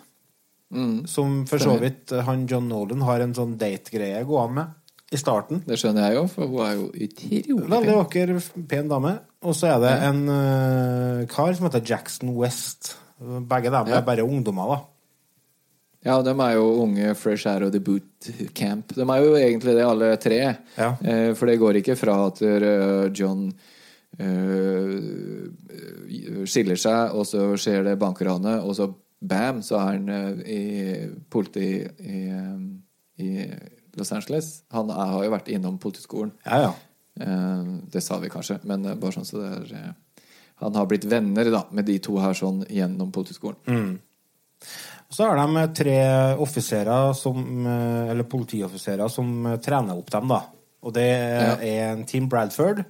som 1.07 1.46
for 1.48 1.57
så 1.63 1.77
vidt 1.79 2.10
han 2.25 2.46
John 2.46 2.67
Nolan 2.67 3.00
har 3.07 3.22
en 3.22 3.34
sånn 3.34 3.57
date-greie 3.57 4.25
gående 4.27 4.53
med 4.55 4.67
i 5.13 5.15
starten. 5.15 5.62
Det 5.65 5.77
skjønner 5.79 6.10
jeg 6.10 6.15
jo, 6.17 6.27
for 6.27 6.48
hun 6.51 6.65
er 6.65 6.74
jo 6.75 6.88
utrolig 6.91 7.69
Veldig 7.72 7.93
vakker, 7.96 8.34
pen 8.67 8.89
dame. 8.89 9.13
Og 9.48 9.55
så 9.55 9.69
er 9.72 9.79
det 9.79 9.93
en 10.03 10.27
eh, 10.27 11.25
kar 11.31 11.53
som 11.55 11.69
heter 11.69 11.86
Jackson 11.88 12.36
West. 12.36 12.98
Begge 13.20 13.70
dem 13.74 13.88
Ja. 13.88 13.98
er 13.98 14.02
bare 14.06 14.24
ungdommer, 14.26 14.68
da. 14.76 14.80
Ja, 16.06 16.22
de 16.22 16.30
er 16.30 16.54
jo 16.56 16.82
unge 16.84 17.16
fresh 17.16 17.48
out 17.48 17.62
of 17.64 17.72
the 17.74 17.80
boot 17.80 18.04
camp. 18.54 18.94
De 18.96 19.02
er 19.02 19.24
jo 19.26 19.34
egentlig 19.36 19.74
det, 19.76 19.84
alle 19.84 20.12
tre. 20.22 20.40
Eh, 20.78 21.34
for 21.34 21.46
det 21.50 21.58
går 21.60 21.76
ikke 21.82 21.96
fra 21.98 22.20
at 22.28 22.42
eh, 22.42 23.10
John 23.18 23.48
eh, 24.20 25.00
skiller 26.48 26.76
seg, 26.80 27.12
og 27.18 27.26
så 27.28 27.50
skjer 27.60 27.84
det 27.90 27.98
bankranet, 28.00 28.62
og 28.64 28.76
så 28.78 28.92
bam, 29.20 29.62
så 29.66 29.76
er 29.82 29.86
han 29.98 30.10
eh, 30.10 30.34
i 30.46 30.62
politi 31.34 31.72
i, 31.82 32.22
eh, 32.30 32.60
i 33.26 33.28
Los 33.98 34.12
Angeles. 34.14 34.62
Han 34.72 34.90
er, 34.94 35.06
har 35.16 35.24
jo 35.26 35.32
vært 35.34 35.50
innom 35.54 35.80
politiskolen. 35.82 36.32
Ja, 36.46 36.62
ja. 36.70 36.74
Eh, 37.20 37.64
det 37.92 38.04
sa 38.06 38.20
vi 38.22 38.30
kanskje, 38.32 38.60
men 38.70 38.84
bare 39.02 39.12
sånn 39.18 39.26
så 39.28 39.42
det 39.42 39.50
er 39.82 39.96
Han 40.60 40.76
har 40.76 40.86
blitt 40.90 41.06
venner 41.06 41.52
da 41.54 41.66
med 41.72 41.86
de 41.86 42.00
to 42.00 42.18
her 42.22 42.34
sånn 42.38 42.64
gjennom 42.70 43.12
politiskolen. 43.14 43.60
Mm. 43.68 44.00
Så 45.10 45.24
har 45.24 45.38
de 45.40 45.68
tre 45.78 45.98
offiserer 46.44 47.14
som, 47.16 47.38
eh, 47.68 48.10
eller 48.12 48.24
politioffiserer 48.28 49.08
som 49.10 49.46
eh, 49.46 49.58
trener 49.64 49.98
opp 49.98 50.10
dem, 50.12 50.28
da. 50.28 50.42
Og 50.84 50.94
det 50.94 51.06
Ja. 51.08 51.54
er 51.62 51.92
en 51.94 52.04
Team 52.06 52.28
Bradford, 52.30 52.84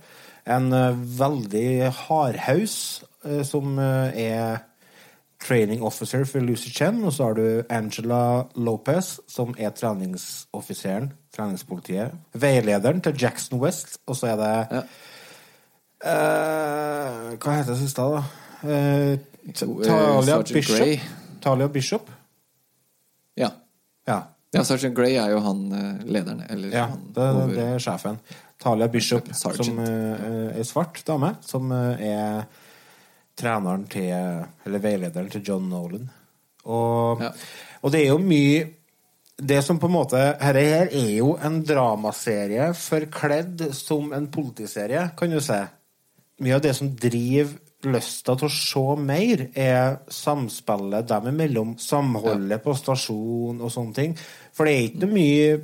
en 0.46 0.72
eh, 0.74 0.94
veldig 0.94 1.92
hardhaus 2.08 3.04
som 3.44 3.78
er 3.80 4.62
training 5.44 5.82
officer 5.84 6.24
for 6.26 6.40
Lucy 6.40 6.70
Chen, 6.72 7.04
og 7.04 7.12
så 7.12 7.26
har 7.26 7.34
du 7.34 7.64
Angela 7.70 8.48
Lopez, 8.56 9.20
som 9.28 9.54
er 9.60 9.72
treningsoffiseren, 9.72 11.12
treningspolitiet. 11.36 12.14
Veilederen 12.34 13.02
til 13.04 13.18
Jackson 13.20 13.60
West, 13.60 13.98
og 14.08 14.16
så 14.16 14.28
er 14.32 14.38
det 14.38 14.84
eh, 16.04 17.38
Hva 17.38 17.56
heter 17.58 17.74
det 17.74 17.80
siste, 17.82 18.01
da? 18.01 18.24
Uh, 18.63 19.18
Talia 19.54 20.42
Bishop. 20.44 20.77
Grey. 20.77 21.00
Talia 21.44 21.68
Bishop. 21.68 22.10
Ja. 23.38 23.51
Ja. 24.08 24.22
Ja, 24.56 24.63
Sergeant 24.63 24.96
Grey 24.98 25.16
er 25.20 25.30
jo 25.36 25.39
han 25.44 25.66
lederen. 26.08 26.42
Eller 26.50 26.72
Ja, 26.74 26.86
han 26.94 27.12
det, 27.13 27.24
over- 27.30 27.54
det 27.56 27.66
er 27.75 27.80
sjefen. 27.84 28.20
Talia 28.60 28.88
Bishop, 28.88 29.27
Sergeant. 29.36 29.66
som 29.66 29.80
uh, 29.80 30.58
er 30.58 30.63
svart 30.66 31.04
dame, 31.06 31.36
som 31.46 31.72
uh, 31.72 31.94
er 32.01 32.48
treneren 33.38 33.84
til 33.88 34.10
Eller 34.66 34.80
veilederen 34.82 35.30
til 35.30 35.44
John 35.46 35.68
Nolan. 35.70 36.10
Og, 36.66 37.22
og 37.82 37.92
det 37.94 38.01
er 38.01 38.10
jo 38.10 38.18
mye 38.20 38.66
Det 39.39 39.62
som 39.63 39.77
på 39.80 39.88
en 39.88 39.94
måte 39.94 40.18
Dette 40.20 40.44
her 40.50 40.89
er 40.89 41.12
jo 41.20 41.36
en 41.46 41.62
dramaserie 41.63 42.72
forkledd 42.75 43.62
som 43.77 44.10
en 44.18 44.25
politiserie, 44.34 45.12
kan 45.16 45.30
du 45.32 45.38
si. 45.39 45.60
Mye 46.44 46.58
av 46.58 46.65
det 46.65 46.75
som 46.77 46.91
driver 46.94 47.56
lysta 47.88 48.34
til 48.38 48.48
å 48.48 48.53
se 48.53 48.84
mer, 49.00 49.48
er 49.53 50.00
samspillet 50.12 51.08
dem 51.10 51.32
imellom. 51.32 51.75
Samholdet 51.82 52.63
på 52.63 52.75
stasjon 52.77 53.62
og 53.62 53.74
sånne 53.74 53.98
ting. 53.98 54.15
For 54.58 54.67
det 54.67 54.74
er 54.75 54.86
ikke 54.89 55.03
noe 55.06 55.17
mye 55.17 55.58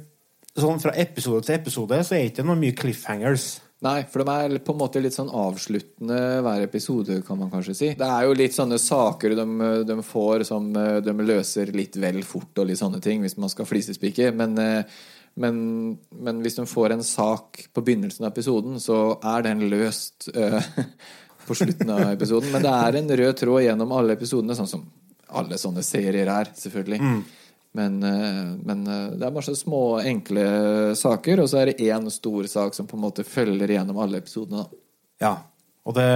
Sånn 0.53 0.77
fra 0.77 0.91
episode 1.01 1.47
til 1.47 1.55
episode 1.55 1.97
så 2.05 2.13
er 2.13 2.19
det 2.27 2.29
ikke 2.29 2.43
noe 2.45 2.59
mye 2.61 2.75
cliffhangers. 2.77 3.55
Nei, 3.81 4.03
for 4.05 4.21
de 4.21 4.33
er 4.45 4.59
på 4.61 4.75
en 4.75 4.79
måte 4.79 5.01
litt 5.01 5.15
sånn 5.15 5.31
avsluttende 5.33 6.19
hver 6.45 6.61
episode, 6.63 7.17
kan 7.25 7.39
man 7.39 7.49
kanskje 7.51 7.73
si. 7.75 7.89
Det 7.97 8.05
er 8.05 8.27
jo 8.27 8.35
litt 8.37 8.53
sånne 8.53 8.77
saker 8.79 9.33
de, 9.39 9.47
de 9.89 9.97
får 10.05 10.45
som 10.47 10.69
eh, 10.77 10.99
de 11.03 11.15
løser 11.25 11.73
litt 11.75 11.97
vel 11.99 12.21
fort, 12.21 12.53
og 12.61 12.69
litt 12.69 12.79
sånne 12.79 13.01
ting, 13.03 13.25
hvis 13.25 13.35
man 13.41 13.51
skal 13.51 13.67
flisespikke. 13.67 14.29
Men, 14.37 14.53
eh, 14.61 15.01
men, 15.33 15.55
men 16.09 16.41
hvis 16.45 16.59
hun 16.61 16.69
får 16.69 16.93
en 16.93 17.03
sak 17.03 17.65
på 17.73 17.81
begynnelsen 17.81 18.25
av 18.25 18.33
episoden, 18.33 18.79
så 18.81 19.17
er 19.25 19.45
den 19.47 19.65
løst 19.71 20.29
eh, 20.35 20.59
på 21.47 21.57
slutten 21.57 21.89
av 21.89 22.11
episoden. 22.11 22.51
Men 22.53 22.65
det 22.65 22.73
er 22.73 22.99
en 22.99 23.15
rød 23.21 23.39
tråd 23.41 23.63
gjennom 23.65 23.95
alle 23.97 24.17
episodene, 24.17 24.57
sånn 24.57 24.69
som 24.69 24.85
alle 25.33 25.57
sånne 25.57 25.81
serier 25.85 26.29
er, 26.29 26.53
selvfølgelig. 26.57 27.01
Mm. 27.01 27.23
Men, 27.73 27.97
eh, 28.05 28.53
men 28.61 28.85
eh, 28.85 29.09
det 29.17 29.25
er 29.25 29.33
masse 29.33 29.55
små, 29.57 29.83
enkle 30.05 30.45
saker, 30.99 31.41
og 31.41 31.49
så 31.49 31.63
er 31.63 31.71
det 31.71 31.89
én 31.89 32.09
stor 32.13 32.49
sak 32.51 32.77
som 32.77 32.89
på 32.89 32.99
en 32.99 33.05
måte 33.07 33.25
følger 33.25 33.73
gjennom 33.77 34.03
alle 34.05 34.21
episodene. 34.21 34.67
da. 34.67 34.83
Ja. 35.25 35.35
Og 35.83 35.97
det, 35.97 36.09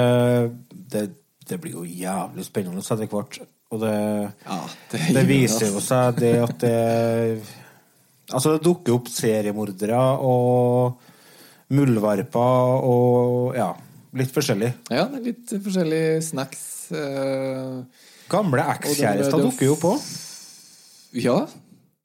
det, 0.70 1.08
det 1.50 1.58
blir 1.64 1.80
jo 1.82 1.88
jævlig 1.88 2.46
spennende 2.46 2.86
etter 2.86 3.10
hvert. 3.10 3.42
Og 3.74 3.82
det, 3.82 3.96
ja, 4.46 4.60
det, 4.94 5.00
det, 5.18 5.24
viser 5.28 5.74
jo 5.74 5.82
seg 5.84 6.22
det 6.22 6.36
at 6.40 6.54
det 6.62 6.78
Altså, 8.34 8.56
det 8.58 8.64
dukker 8.66 8.98
opp 8.98 9.08
seriemordere 9.12 10.00
og 10.28 10.98
muldvarper 11.72 12.88
og 12.88 13.56
ja, 13.58 13.70
litt 14.20 14.34
forskjellig. 14.36 14.72
Ja, 14.92 15.06
det 15.12 15.22
er 15.22 15.26
litt 15.30 15.54
forskjellige 15.64 16.18
snacks. 16.28 16.66
eh, 16.92 17.78
Gamle 18.32 18.66
ekskjærester 18.76 19.40
dukker 19.46 19.70
jo 19.70 19.78
på. 19.80 19.94
Ja. 21.16 21.38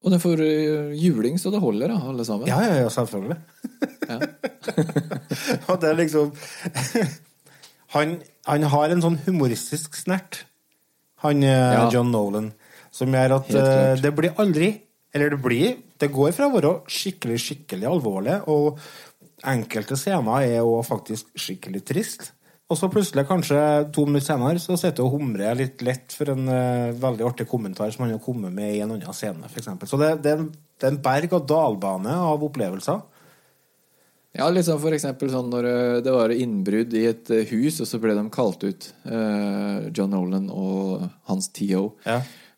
Og 0.02 0.10
den 0.14 0.22
får 0.22 0.42
eh, 0.46 0.94
juling 0.98 1.38
så 1.38 1.50
det 1.54 1.60
holder, 1.62 1.90
da, 1.94 1.98
alle 2.10 2.26
sammen. 2.26 2.46
Ja, 2.50 2.58
ja, 2.66 2.80
ja, 2.82 2.88
selvfølgelig. 2.90 3.38
og 5.70 5.76
det 5.82 5.90
er 5.90 5.98
liksom 5.98 6.32
han, 7.94 8.16
han 8.48 8.66
har 8.72 8.94
en 8.94 9.02
sånn 9.04 9.18
humoristisk 9.26 9.98
snert, 9.98 10.44
han 11.22 11.42
eh, 11.46 11.74
Ja. 11.76 11.84
John 11.92 12.10
Nolan, 12.14 12.50
som 12.94 13.14
gjør 13.14 13.36
at 13.40 13.52
eh, 13.58 13.92
det 14.02 14.14
blir 14.18 14.34
aldri 14.42 14.72
Eller 15.12 15.32
det 15.32 15.40
blir 15.44 15.80
Det 16.00 16.10
går 16.10 16.32
fra 16.34 16.48
å 16.48 16.54
være 16.54 16.70
skikkelig, 16.90 17.38
skikkelig 17.38 17.86
alvorlig, 17.86 18.40
og 18.50 18.80
enkelte 19.46 19.94
scener 19.98 20.46
er 20.46 20.56
jo 20.56 20.80
faktisk 20.86 21.28
skikkelig 21.38 21.82
trist. 21.86 22.32
Og 22.72 22.78
så 22.78 22.88
plutselig, 22.88 23.26
kanskje 23.28 23.58
to 23.92 24.06
minutter 24.08 24.32
senere, 24.32 24.58
så 24.62 24.78
sitter 24.80 25.02
du 25.02 25.04
og 25.04 25.18
humrer 25.18 25.58
litt 25.58 25.82
lett 25.84 26.14
for 26.16 26.32
en 26.32 26.46
uh, 26.48 26.94
veldig 26.96 27.26
artig 27.28 27.46
kommentar 27.50 27.92
som 27.92 28.06
han 28.06 28.14
har 28.14 28.22
kommet 28.24 28.54
med 28.54 28.72
i 28.72 28.80
en 28.80 28.94
annen 28.94 29.14
scene, 29.14 29.46
f.eks. 29.50 29.68
Så 29.90 30.00
det, 30.00 30.14
det, 30.24 30.32
er 30.32 30.40
en, 30.40 30.48
det 30.50 30.88
er 30.88 30.94
en 30.94 31.02
berg-og-dal-bane 31.04 32.16
av 32.32 32.46
opplevelser. 32.48 33.02
Ja, 34.32 34.46
sånn 34.64 34.80
for 34.80 34.96
eksempel 34.96 35.28
sånn 35.28 35.50
når 35.52 35.66
eh, 35.68 35.96
det 36.06 36.12
var 36.14 36.32
innbrudd 36.32 36.94
i 36.96 37.04
et 37.10 37.28
eh, 37.34 37.44
hus, 37.52 37.82
og 37.84 37.90
så 37.90 38.00
ble 38.00 38.16
de 38.16 38.26
kalt 38.32 38.64
ut, 38.64 38.92
Uh, 39.02 39.90
John 39.92 40.12
Nolan 40.14 40.46
og 40.48 41.02
hans 41.28 41.50
TO. 41.52 41.88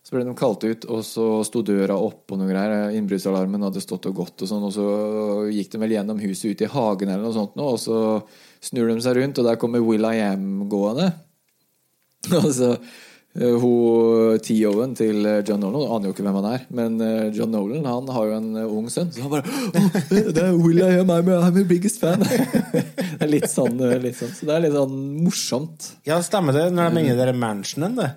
Så 0.04 0.12
ble 0.12 0.24
de 0.26 0.34
kalt 0.36 0.64
ut, 0.68 0.82
og 0.92 1.00
så 1.06 1.26
sto 1.48 1.62
døra 1.64 1.94
opp 1.96 2.28
og 2.34 2.36
noe 2.36 2.50
greier. 2.50 2.90
Innbruddsalarmen 2.92 3.62
hadde 3.64 3.80
stått 3.80 4.04
og 4.10 4.18
gått, 4.18 4.42
og 4.44 4.50
sånn, 4.50 4.66
og 4.68 4.74
så 4.74 4.88
gikk 5.48 5.70
de 5.72 5.80
vel 5.80 5.94
gjennom 5.96 6.20
huset 6.20 6.52
ut 6.52 6.64
i 6.66 6.68
hagen 6.68 7.08
eller 7.08 7.24
noe 7.24 7.32
sånt, 7.32 7.54
nå, 7.56 7.70
og 7.72 7.80
så 7.80 8.00
snur 8.64 8.90
de 8.92 8.98
seg 9.00 9.16
rundt, 9.16 9.40
og 9.40 9.48
der 9.48 9.56
kommer 9.60 9.80
Will 9.80 10.04
I 10.04 10.20
Am 10.26 10.66
gående. 10.68 11.08
Og 12.38 12.46
så 12.56 12.70
eh, 12.72 13.56
hun 13.60 14.38
TO-en 14.40 14.94
til 14.96 15.26
eh, 15.28 15.42
John 15.44 15.60
Nolan 15.60 15.90
aner 15.92 16.08
jo 16.08 16.14
ikke 16.14 16.24
hvem 16.24 16.38
han 16.38 16.46
er, 16.48 16.62
men 16.72 16.94
eh, 17.04 17.26
John 17.36 17.52
Nolan 17.52 17.84
han 17.84 18.08
har 18.16 18.30
jo 18.30 18.36
en 18.38 18.46
eh, 18.62 18.70
ung 18.78 18.86
sønn, 18.92 19.10
så 19.12 19.26
han 19.26 19.32
bare 19.34 19.44
«Åh, 19.76 19.98
Det 20.32 20.40
er 20.40 20.56
Will 20.56 20.80
I 20.80 21.02
Am, 21.02 21.12
I'm, 21.12 21.28
I'm 21.36 21.60
your 21.60 21.68
biggest 21.68 22.00
fan. 22.00 22.24
det 22.72 23.20
er 23.20 23.28
litt 23.28 23.50
sånn, 23.52 23.76
eh, 23.76 23.98
litt 24.00 24.16
sånn, 24.16 24.32
så 24.36 24.48
det 24.48 24.56
er 24.56 24.64
litt 24.64 24.76
sånn 24.76 24.96
morsomt. 25.20 25.90
Ja, 26.08 26.20
stemmer 26.24 26.56
det, 26.56 26.70
når 26.72 26.92
de 26.92 27.02
er 27.02 27.08
inne 27.10 27.16
i 27.18 27.20
den 27.20 27.40
mansionen, 27.44 28.00
det. 28.00 28.10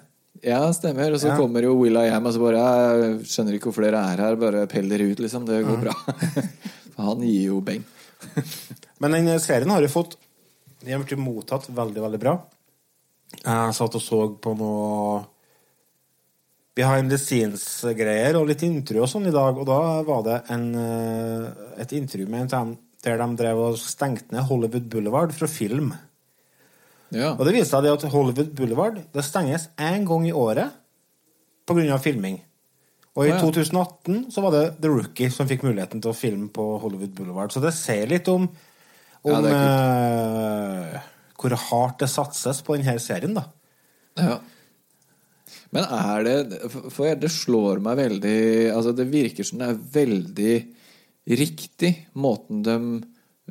Ja, 0.43 0.59
stemmer. 0.73 1.13
Og 1.13 1.19
så 1.21 1.31
Ja. 1.31 1.37
kommer 1.37 1.63
jo 1.63 1.75
Will 1.79 1.97
I 1.97 2.09
Am 2.13 2.25
og 2.25 2.33
så 2.33 2.39
bare 2.39 2.61
Jeg 2.61 3.25
skjønner 3.25 3.53
ikke 3.57 3.69
hvorfor 3.71 3.83
dere 3.87 4.01
er 4.13 4.17
her, 4.17 4.35
bare 4.35 4.67
pell 4.67 4.89
dere 4.89 5.11
ut, 5.11 5.19
liksom. 5.19 5.45
Det 5.45 5.63
går 5.65 5.81
bra. 5.81 5.93
For 6.95 7.03
han 7.03 7.21
gir 7.21 7.47
jo 7.47 7.61
beng. 7.61 7.83
Men 8.99 9.11
den 9.11 9.39
serien 9.39 9.69
har 9.69 9.81
jo 9.81 9.87
fått 9.87 10.15
Den 10.83 10.93
har 10.93 11.03
blitt 11.03 11.19
mottatt 11.19 11.67
veldig, 11.69 12.01
veldig 12.01 12.19
bra. 12.21 12.35
Jeg 13.43 13.73
satt 13.75 13.95
og 13.95 14.01
så 14.01 14.19
på 14.39 14.53
noe 14.57 15.25
behind 16.77 17.09
the 17.09 17.17
scenes-greier 17.17 18.37
og 18.37 18.47
litt 18.47 18.61
intervju 18.61 19.01
og 19.01 19.09
sånn 19.09 19.27
i 19.27 19.33
dag, 19.33 19.57
og 19.57 19.65
da 19.65 19.79
var 20.05 20.21
det 20.23 20.35
en, 20.53 20.67
eh, 20.77 21.81
et 21.81 21.91
intervju 21.97 22.27
med 22.29 22.53
en 22.53 22.77
der 23.03 23.17
de 23.17 23.27
drev 23.39 23.57
og 23.57 23.77
stengte 23.81 24.31
ned 24.31 24.45
Hollywood 24.45 24.87
Boulevard 24.89 25.33
fra 25.33 25.47
film. 25.47 25.93
Ja. 27.15 27.33
Og 27.35 27.45
det 27.47 27.55
viser 27.55 27.69
seg 27.71 27.87
at 27.91 28.05
Hollywood 28.11 28.51
Boulevard 28.57 28.99
det 29.13 29.23
stenges 29.25 29.69
én 29.79 30.05
gang 30.07 30.27
i 30.27 30.35
året 30.35 30.75
pga. 31.67 31.97
filming. 32.03 32.41
Og 33.17 33.25
i 33.25 33.31
ja. 33.31 33.39
2018 33.41 34.27
så 34.33 34.43
var 34.45 34.53
det 34.53 34.65
The 34.83 34.91
Rookie 34.91 35.31
som 35.33 35.47
fikk 35.49 35.65
muligheten 35.65 36.03
til 36.03 36.11
å 36.11 36.17
filme 36.17 36.51
på 36.53 36.65
Hollywood 36.83 37.15
Boulevard. 37.17 37.53
Så 37.53 37.63
det 37.63 37.73
sier 37.73 38.09
litt 38.09 38.27
om, 38.29 38.45
om 39.25 39.47
ja, 39.47 39.55
uh, 39.57 41.07
hvor 41.37 41.55
hardt 41.57 42.03
det 42.03 42.11
satses 42.13 42.61
på 42.65 42.77
denne 42.77 42.99
serien, 43.01 43.33
da. 43.37 43.47
Ja. 44.17 44.37
Men 45.75 45.83
er 45.83 46.23
det 46.25 46.69
For 46.93 47.11
det 47.19 47.29
slår 47.29 47.81
meg 47.83 47.99
veldig 47.99 48.39
Altså, 48.71 48.93
det 48.95 49.05
virker 49.11 49.45
som 49.45 49.59
det 49.59 49.67
er 49.67 49.81
veldig 49.93 50.55
riktig, 51.37 51.91
måten 52.15 52.61
de 52.63 52.77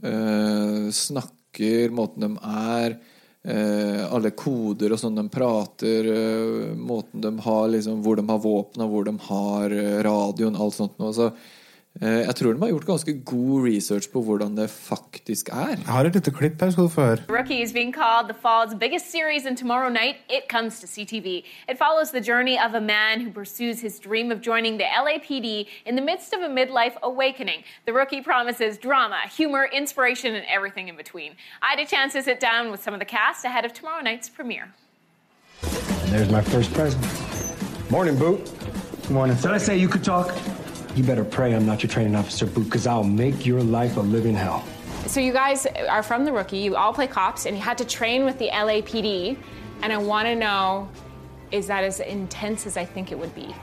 uh, 0.00 0.86
snakker, 0.96 1.92
måten 1.92 2.24
de 2.24 2.30
er 2.40 2.94
eh, 2.94 3.15
Alle 3.46 4.32
koder 4.34 4.94
og 4.94 4.98
sånn 4.98 5.18
de 5.18 5.24
prater, 5.30 6.08
eh, 6.10 6.72
måten 6.74 7.22
de 7.22 7.30
har 7.44 7.68
liksom 7.70 8.02
Hvor 8.02 8.16
de 8.18 8.24
har 8.28 8.40
våpen, 8.42 8.82
og 8.82 8.90
hvor 8.90 9.06
de 9.06 9.14
har 9.28 9.76
eh, 9.76 10.02
radioen, 10.06 10.56
alt 10.56 10.74
sånt 10.74 10.98
noe. 10.98 11.12
Så 11.14 11.30
eh, 11.30 11.54
jeg 12.00 12.34
tror 12.36 12.52
de 12.52 12.60
har 12.60 12.68
gjort 12.68 12.86
ganske 12.86 13.12
god 13.24 13.66
research 13.66 14.10
på 14.12 14.22
hvordan 14.22 14.56
det 14.56 14.70
faktisk 14.70 15.48
er. 15.48 15.68
Jeg 15.68 15.86
har 15.86 16.04
et 16.04 16.14
lite 16.14 16.30
klipp 16.30 16.60
her, 16.60 16.70
skal 16.70 16.82
du 16.82 16.88
få 16.88 17.00
høre. 17.00 17.18
Rookie 17.28 17.62
is 17.62 17.72
being 17.72 17.94
called 17.94 18.28
the 18.28 18.38
fall's 18.46 18.74
biggest 18.74 19.10
series, 19.10 19.46
and 19.46 19.56
tomorrow 19.56 19.88
night 19.88 20.16
it 20.28 20.48
comes 20.48 20.80
to 20.80 20.86
CTV. 20.86 21.28
It 21.70 21.78
follows 21.78 22.10
the 22.10 22.20
journey 22.20 22.58
of 22.66 22.74
a 22.74 22.80
man 22.80 23.20
who 23.20 23.30
pursues 23.30 23.80
his 23.80 23.98
dream 23.98 24.30
of 24.30 24.40
joining 24.40 24.78
the 24.78 24.88
LAPD 25.04 25.66
in 25.86 25.94
the 25.96 26.02
midst 26.02 26.32
of 26.32 26.40
a 26.42 26.48
midlife 26.48 26.96
awakening. 27.02 27.60
The 27.86 27.92
rookie 27.92 28.22
promises 28.22 28.78
drama, 28.78 29.20
humor, 29.38 29.64
inspiration, 29.72 30.34
and 30.34 30.44
everything 30.56 30.88
in 30.88 30.96
between. 30.96 31.32
I 31.62 31.68
had 31.72 31.80
a 31.80 31.86
chance 31.86 32.12
to 32.12 32.22
sit 32.22 32.40
down 32.40 32.70
with 32.70 32.82
some 32.82 32.94
of 32.94 33.00
the 33.00 33.06
cast 33.06 33.44
ahead 33.44 33.64
of 33.64 33.72
tomorrow 33.72 34.02
night's 34.02 34.28
premiere. 34.28 34.68
And 35.62 36.12
there's 36.12 36.30
my 36.30 36.42
first 36.42 36.72
present. 36.74 37.02
Morning, 37.90 38.16
Boot. 38.18 38.40
Good 39.02 39.10
Morning. 39.10 39.36
Did 39.36 39.52
I 39.52 39.58
say 39.58 39.78
you 39.78 39.88
could 39.88 40.04
talk? 40.04 40.34
You 40.96 41.04
better 41.04 41.24
pray 41.24 41.54
I'm 41.54 41.66
not 41.66 41.82
your 41.82 41.90
training 41.90 42.16
officer, 42.16 42.46
Boot, 42.46 42.64
because 42.64 42.86
I'll 42.86 43.04
make 43.04 43.44
your 43.44 43.62
life 43.62 43.98
a 43.98 44.00
living 44.00 44.34
hell. 44.34 44.64
So 45.06 45.20
you 45.20 45.30
guys 45.32 45.66
are 45.66 46.02
from 46.02 46.24
the 46.24 46.32
rookie. 46.32 46.56
You 46.56 46.74
all 46.74 46.94
play 46.94 47.06
cops, 47.06 47.44
and 47.44 47.54
you 47.54 47.62
had 47.62 47.76
to 47.78 47.84
train 47.84 48.24
with 48.24 48.38
the 48.38 48.48
LAPD. 48.48 49.36
And 49.82 49.92
I 49.92 49.98
want 49.98 50.26
to 50.26 50.34
know, 50.34 50.88
is 51.50 51.66
that 51.66 51.84
as 51.84 52.00
intense 52.00 52.66
as 52.66 52.78
I 52.78 52.86
think 52.86 53.12
it 53.12 53.18
would 53.18 53.34
be? 53.34 53.54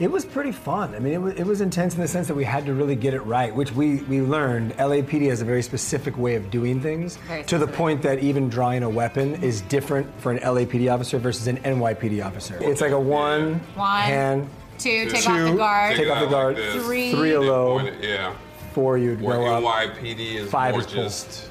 It 0.00 0.10
was 0.10 0.24
pretty 0.24 0.52
fun. 0.52 0.94
I 0.94 1.00
mean, 1.00 1.12
it 1.12 1.20
was, 1.20 1.34
it 1.34 1.44
was 1.44 1.60
intense 1.60 1.94
in 1.94 2.00
the 2.00 2.08
sense 2.08 2.26
that 2.28 2.34
we 2.34 2.44
had 2.44 2.64
to 2.66 2.72
really 2.72 2.94
get 2.94 3.12
it 3.14 3.20
right, 3.22 3.54
which 3.54 3.72
we, 3.72 3.96
we 4.02 4.22
learned. 4.22 4.72
LAPD 4.78 5.28
has 5.28 5.42
a 5.42 5.44
very 5.44 5.60
specific 5.60 6.16
way 6.16 6.36
of 6.36 6.50
doing 6.50 6.80
things 6.80 7.16
Very 7.26 7.42
to 7.44 7.58
the 7.58 7.66
point 7.66 8.00
that 8.02 8.20
even 8.20 8.48
drawing 8.48 8.82
a 8.82 8.88
weapon 8.88 9.42
is 9.42 9.60
different 9.62 10.08
for 10.20 10.30
an 10.32 10.38
LAPD 10.38 10.90
officer 10.92 11.18
versus 11.18 11.48
an 11.48 11.58
NYPD 11.58 12.24
officer. 12.24 12.56
It's 12.62 12.80
like 12.80 12.92
a 12.92 13.00
one, 13.00 13.54
One, 13.74 14.02
hand, 14.02 14.48
two, 14.78 15.10
take 15.10 15.22
two, 15.22 15.30
off 15.30 15.50
the 15.50 15.56
guard. 15.56 15.96
take 15.96 16.10
off 16.10 16.20
the 16.20 16.30
guard, 16.30 16.56
Three. 16.84 17.10
three 17.12 17.32
a 17.34 17.40
low, 17.40 17.80
Yeah. 18.02 18.32
four 18.74 18.98
you'd 18.98 19.20
Where 19.22 19.38
go 19.38 19.46
up, 19.46 19.62
NYPD 19.64 20.20
is 20.42 20.50
five 20.50 20.72
more 20.74 20.80
is 20.80 20.86
just. 20.86 21.50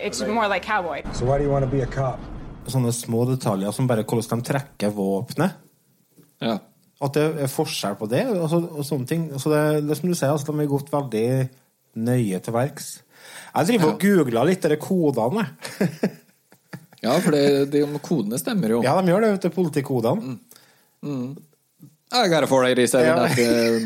It's 0.00 0.20
more 0.22 0.48
like 0.48 0.62
cowboy. 0.62 1.02
So 1.12 1.26
why 1.26 1.38
do 1.38 1.44
you 1.44 1.50
want 1.50 1.64
to 1.64 1.70
be 1.70 1.82
a 1.82 1.86
cop? 1.86 2.18
Sånne 2.70 2.92
små 2.94 3.24
detaljer 3.28 3.72
som 3.74 3.86
bare 3.88 4.04
hvordan 4.04 4.40
de 4.42 4.46
trekker 4.52 4.92
våpenet. 4.94 5.56
Ja. 6.40 6.58
At 7.02 7.14
det 7.16 7.24
er 7.40 7.48
forskjell 7.50 7.96
på 7.96 8.08
det. 8.08 8.26
Og, 8.28 8.46
så, 8.52 8.60
og 8.70 8.84
sånne 8.86 9.06
ting. 9.08 9.26
Så 9.40 9.50
det, 9.52 9.62
det 9.88 9.96
som 9.98 10.08
du 10.08 10.14
sier, 10.14 10.30
altså, 10.30 10.52
de 10.52 10.58
har 10.60 10.70
gått 10.70 10.92
veldig 10.92 11.26
nøye 11.96 12.40
til 12.44 12.54
verks. 12.54 12.90
Jeg 13.54 13.66
driver 13.72 13.92
og 13.94 14.00
googla 14.04 14.44
litt 14.46 14.62
de 14.62 14.76
kodene. 14.80 15.46
Ja, 17.00 17.14
for 17.24 17.32
det, 17.32 17.70
de 17.72 17.80
kodene 18.04 18.38
stemmer 18.40 18.76
jo. 18.76 18.82
Ja, 18.84 18.94
de 19.00 19.08
gjør 19.12 19.24
det, 19.24 19.30
vet 19.34 19.46
du. 19.46 19.54
Politikodene. 19.56 20.34
Mm. 21.00 21.30
I 22.12 22.28
got 22.28 22.42
a 22.44 22.46
487 22.46 23.06
Ja. 23.06 23.24
at, 23.24 23.38
um. 23.38 23.84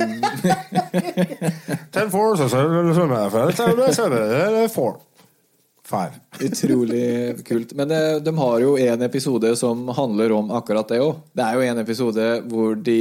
Utrolig 6.40 7.44
kult. 7.44 7.74
Men 7.76 7.88
de, 7.88 8.00
de 8.24 8.37
har 8.38 8.60
jo 8.64 8.78
en 8.80 9.02
episode 9.04 9.56
som 9.60 9.88
handler 9.88 10.32
om 10.32 10.50
akkurat 10.56 10.88
det 10.88 11.02
òg. 11.04 11.20
Det 11.37 11.44
er 11.44 11.58
jo 11.58 11.66
en 11.68 11.82
episode 11.82 12.28
hvor 12.48 12.74
de 12.80 13.00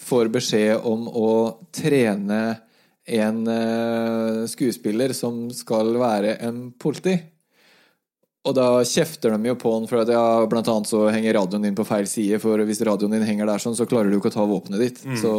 får 0.00 0.30
beskjed 0.32 0.88
om 0.88 1.06
å 1.08 1.28
trene 1.76 2.40
en 3.06 3.46
eh, 3.46 4.46
skuespiller 4.50 5.12
som 5.14 5.46
skal 5.54 5.92
være 6.00 6.38
en 6.48 6.70
politi. 6.80 7.18
Og 8.46 8.54
da 8.54 8.66
kjefter 8.86 9.32
de 9.34 9.48
jo 9.48 9.56
på 9.58 9.72
han 9.74 9.88
for 9.90 10.04
at 10.04 10.10
ja, 10.12 10.22
blant 10.46 10.68
annet 10.70 10.90
så 10.90 11.00
henger 11.10 11.34
radioen 11.34 11.64
din 11.66 11.74
på 11.78 11.86
feil 11.86 12.06
side, 12.06 12.38
for 12.42 12.62
hvis 12.68 12.82
radioen 12.86 13.16
din 13.16 13.26
henger 13.26 13.48
der 13.48 13.62
sånn, 13.62 13.74
så 13.74 13.88
klarer 13.90 14.12
du 14.12 14.20
ikke 14.20 14.30
å 14.30 14.36
ta 14.36 14.44
våpenet 14.46 14.82
ditt. 14.84 15.00
Mm. 15.02 15.16
Så, 15.18 15.32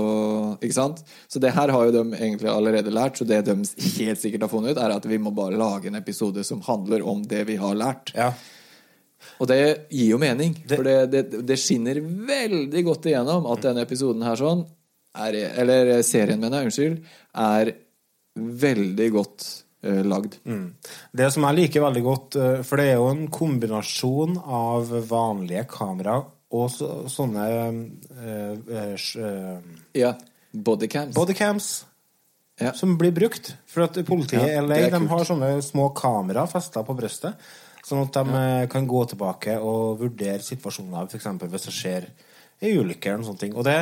ikke 0.60 0.76
sant? 0.76 1.00
Så 1.32 1.40
det 1.44 1.54
her 1.56 1.72
har 1.72 1.88
jo 1.88 1.94
de 1.96 2.04
egentlig 2.18 2.52
allerede 2.52 2.92
lært, 2.92 3.20
så 3.20 3.28
det 3.28 3.46
de 3.48 3.56
helt 3.62 4.20
sikkert 4.20 4.44
har 4.44 4.52
funnet 4.52 4.76
ut, 4.76 4.82
er 4.84 4.96
at 4.98 5.08
vi 5.08 5.20
må 5.24 5.32
bare 5.36 5.60
lage 5.60 5.88
en 5.88 6.00
episode 6.00 6.44
som 6.48 6.64
handler 6.68 7.06
om 7.08 7.24
det 7.24 7.46
vi 7.48 7.56
har 7.62 7.78
lært. 7.80 8.12
Og 9.38 9.48
det 9.50 9.62
gir 9.94 10.12
jo 10.12 10.20
mening, 10.22 10.58
for 10.68 10.84
det, 10.84 10.98
det, 11.14 11.24
det 11.48 11.60
skinner 11.62 12.02
veldig 12.02 12.84
godt 12.90 13.08
igjennom 13.08 13.48
at 13.54 13.64
denne 13.70 13.86
episoden 13.88 14.26
her 14.28 14.40
sånn, 14.40 14.66
er, 15.18 15.38
eller 15.64 15.96
serien, 16.06 16.42
mener 16.42 16.66
jeg, 16.66 16.72
unnskyld, 16.72 17.00
er 17.40 17.72
veldig 18.36 19.08
godt 19.16 19.48
lagd. 20.08 20.40
Mm. 20.46 20.72
Det 21.12 21.30
som 21.34 21.46
jeg 21.48 21.58
liker 21.62 21.86
veldig 21.86 22.04
godt, 22.06 22.40
eh, 22.40 22.64
for 22.68 22.80
det 22.80 22.88
er 22.92 22.98
jo 23.00 23.12
en 23.12 23.28
kombinasjon 23.34 24.40
av 24.44 24.92
vanlige 25.10 25.68
kamera 25.72 26.20
og 26.56 26.70
så, 26.72 26.88
sånne 27.12 27.46
øh, 27.52 27.78
øh, 28.24 28.96
eh, 28.96 30.02
Ja. 30.02 30.16
Bodycams. 30.52 31.14
bodycams 31.16 31.86
som 32.74 32.96
blir 32.98 33.12
brukt. 33.14 33.52
For 33.70 33.84
at 33.84 34.00
politiet 34.06 34.42
Ja, 34.42 34.62
i 34.62 34.66
LA 34.66 34.90
de 34.90 35.08
har 35.08 35.26
sånne 35.28 35.62
små 35.62 35.92
kamera 35.94 36.48
festa 36.50 36.82
på 36.84 36.96
brystet, 36.98 37.36
sånn 37.86 38.02
at 38.08 38.16
de 38.16 38.40
ja. 38.40 38.70
kan 38.72 38.88
gå 38.88 39.04
tilbake 39.12 39.60
og 39.60 40.00
vurdere 40.00 40.42
situasjoner, 40.42 41.06
f.eks. 41.06 41.28
hvis 41.44 41.68
det 41.68 41.76
skjer 41.76 42.08
en 42.08 42.80
ulykke 42.80 43.12
eller 43.12 43.22
noen 43.22 43.28
sånne 43.28 43.44
ting. 43.44 43.54
Og 43.54 43.68
det, 43.68 43.78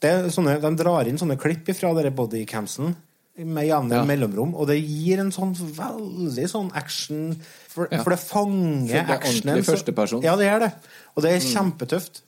det 0.00 0.14
sånne, 0.32 0.56
de 0.62 0.72
drar 0.78 1.10
inn 1.10 1.20
sånne 1.20 1.36
klipp 1.36 1.68
fra 1.76 1.92
bodycamsen 1.92 2.94
med 3.38 3.66
jevne 3.68 3.90
Ja. 3.98 4.04
mellomrom, 4.04 4.54
og 4.54 4.66
det 4.68 4.78
gir 4.82 5.18
en 5.20 5.30
sånn 5.30 5.54
veldig 5.54 6.46
sånn 6.48 6.70
action 6.74 7.34
For, 7.68 7.88
Ja. 7.92 8.02
for 8.02 8.10
det 8.10 8.18
fanger 8.20 8.86
For 8.88 8.94
det 8.94 8.96
er 8.96 9.18
actionen. 9.18 9.64
så-. 10.08 10.22
Ja, 10.24 10.36
det 10.36 10.46
er 10.46 10.58
det. 10.60 10.72
Og 11.16 11.22
det 11.22 11.32
er 11.32 11.40
Mm. 11.40 11.52
kjempetøft. 11.76 12.22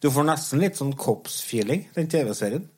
Du 0.00 0.10
får 0.10 0.24
nesten 0.26 0.60
litt 0.60 0.74
sånn 0.76 0.94
Cops-feeling, 0.94 1.86
den 1.94 2.06
TV-serien. 2.06 2.68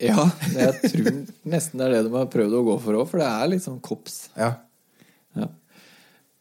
Ja, 0.00 0.30
jeg 0.54 0.80
tror 0.82 1.26
nesten 1.46 1.78
det 1.78 1.86
er 1.86 1.90
det 1.90 2.04
de 2.10 2.16
har 2.16 2.26
prøvd 2.26 2.52
å 2.52 2.64
gå 2.64 2.80
for 2.82 2.92
òg, 2.94 3.08
for 3.08 3.18
det 3.18 3.26
er 3.26 3.48
litt 3.48 3.62
sånn 3.62 3.80
kops. 3.80 4.28
Ja. 4.36 4.54
Ja. 5.36 5.48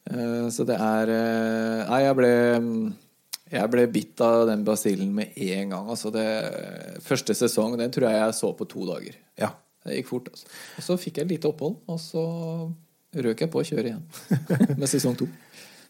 Eh, 0.09 0.49
Så 0.49 0.65
det 0.65 0.75
er 0.79 1.09
eh, 1.09 1.89
Nei, 1.89 2.01
jeg 2.03 2.15
ble 2.15 2.93
Jeg 3.51 3.69
ble 3.69 3.85
bitt 3.87 4.19
av 4.21 4.47
den 4.47 4.63
basillen 4.65 5.13
med 5.13 5.37
en 5.37 5.69
gang. 5.69 5.87
Altså 5.87 6.11
det, 6.11 7.01
første 7.03 7.35
sesong 7.37 7.77
den 7.77 7.91
tror 7.91 8.09
jeg 8.09 8.17
jeg 8.19 8.33
så 8.33 8.55
på 8.57 8.67
to 8.67 8.79
dager. 8.85 9.13
Ja. 9.37 9.51
Det 9.83 9.99
gikk 9.99 10.09
fort. 10.09 10.29
Altså. 10.31 10.51
Og 10.77 10.87
så 10.87 10.97
fikk 11.01 11.19
jeg 11.19 11.27
et 11.27 11.33
lite 11.35 11.49
opphold, 11.49 11.79
og 11.91 11.99
så 12.01 12.23
røk 13.23 13.43
jeg 13.43 13.51
på 13.53 13.61
å 13.61 13.67
kjøre 13.67 13.91
igjen 13.91 14.03
med 14.79 14.87
sesong 14.89 15.17
to. 15.19 15.27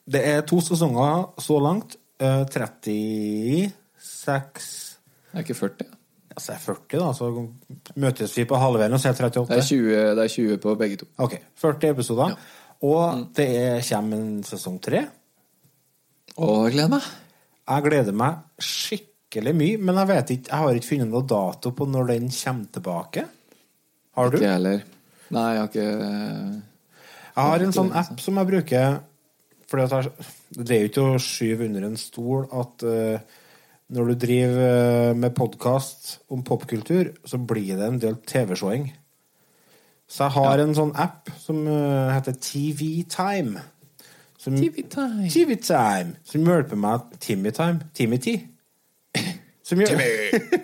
Det 0.03 0.21
er 0.33 0.41
to 0.47 0.59
sesonger 0.63 1.27
så 1.41 1.59
langt. 1.63 1.97
Eh, 2.19 2.43
36 2.49 3.71
Det 5.31 5.37
er 5.37 5.45
ikke 5.45 5.59
40. 5.59 5.93
Altså, 6.33 6.51
jeg 6.51 6.57
er 6.57 6.63
40, 6.65 6.97
da, 6.97 7.11
så 7.13 7.97
møtes 8.01 8.33
vi 8.37 8.45
på 8.49 8.57
halvveien 8.57 8.95
og 8.95 9.01
ser 9.01 9.13
38. 9.13 9.45
Det 9.51 9.59
er 9.61 9.67
20, 9.69 9.97
det 10.17 10.23
er 10.23 10.31
20 10.33 10.61
på 10.63 10.75
begge 10.79 10.99
to. 11.03 11.07
Ok, 11.21 11.35
40 11.61 11.93
episoder. 11.93 12.37
Og 12.83 13.27
det 13.37 13.45
er, 13.59 13.83
kommer 13.85 14.17
en 14.17 14.41
sesong 14.47 14.79
tre. 14.83 15.03
Og 16.41 16.71
gleder 16.73 16.89
meg. 16.95 17.05
Jeg 17.69 17.85
gleder 17.85 18.17
meg 18.17 18.65
skikkelig 18.65 19.53
mye, 19.55 19.77
men 19.79 20.01
jeg 20.01 20.09
vet 20.09 20.33
ikke, 20.35 20.49
jeg 20.49 20.63
har 20.63 20.79
ikke 20.79 20.89
funnet 20.89 21.11
noe 21.13 21.27
dato 21.29 21.71
på 21.77 21.87
når 21.87 22.09
den 22.09 22.27
kommer 22.33 22.73
tilbake. 22.77 23.25
Har 24.13 24.29
du? 24.29 24.37
Ikke 24.37 24.45
jeg 24.45 24.57
heller. 24.57 24.83
Nei, 25.33 25.47
jeg 25.53 25.61
har 25.61 25.71
ikke 25.71 25.87
Jeg 27.33 27.47
har 27.47 27.65
en 27.65 27.75
sånn 27.75 27.93
app 27.97 28.19
som 28.21 28.37
jeg 28.37 28.49
bruker 28.51 28.99
fordi 29.71 29.85
at 29.97 30.33
Det 30.53 30.75
er 30.75 30.83
jo 30.83 30.89
ikke 30.91 31.05
å 31.15 31.21
skyve 31.21 31.65
under 31.65 31.87
en 31.87 31.97
stol 31.97 32.45
at 32.53 32.85
uh, 32.85 33.39
når 33.93 34.09
du 34.09 34.13
driver 34.23 34.61
eh, 34.65 35.15
med 35.17 35.33
podkast 35.37 36.15
om 36.33 36.41
popkultur, 36.45 37.11
så 37.29 37.37
blir 37.37 37.75
det 37.77 37.85
en 37.85 37.99
del 38.01 38.15
TV-showing. 38.25 38.87
Så 40.09 40.23
jeg 40.23 40.33
har 40.37 40.63
en 40.63 40.73
sånn 40.73 40.93
app 40.97 41.29
som 41.37 41.59
uh, 41.67 42.09
heter 42.13 42.37
TV 42.41 43.03
Time. 43.11 43.61
Som, 44.39 44.55
TV 44.57 44.87
Time. 44.89 45.27
TV 45.29 45.59
Time. 45.61 46.15
Som 46.25 46.47
hjelper 46.47 46.79
meg 46.79 47.13
Timmy 47.21 47.53
Time. 47.53 47.91
Timmy 47.93 48.17
T. 48.23 48.37
Som, 49.63 49.79
gjør, 49.79 49.93
Timmy! 49.93 50.63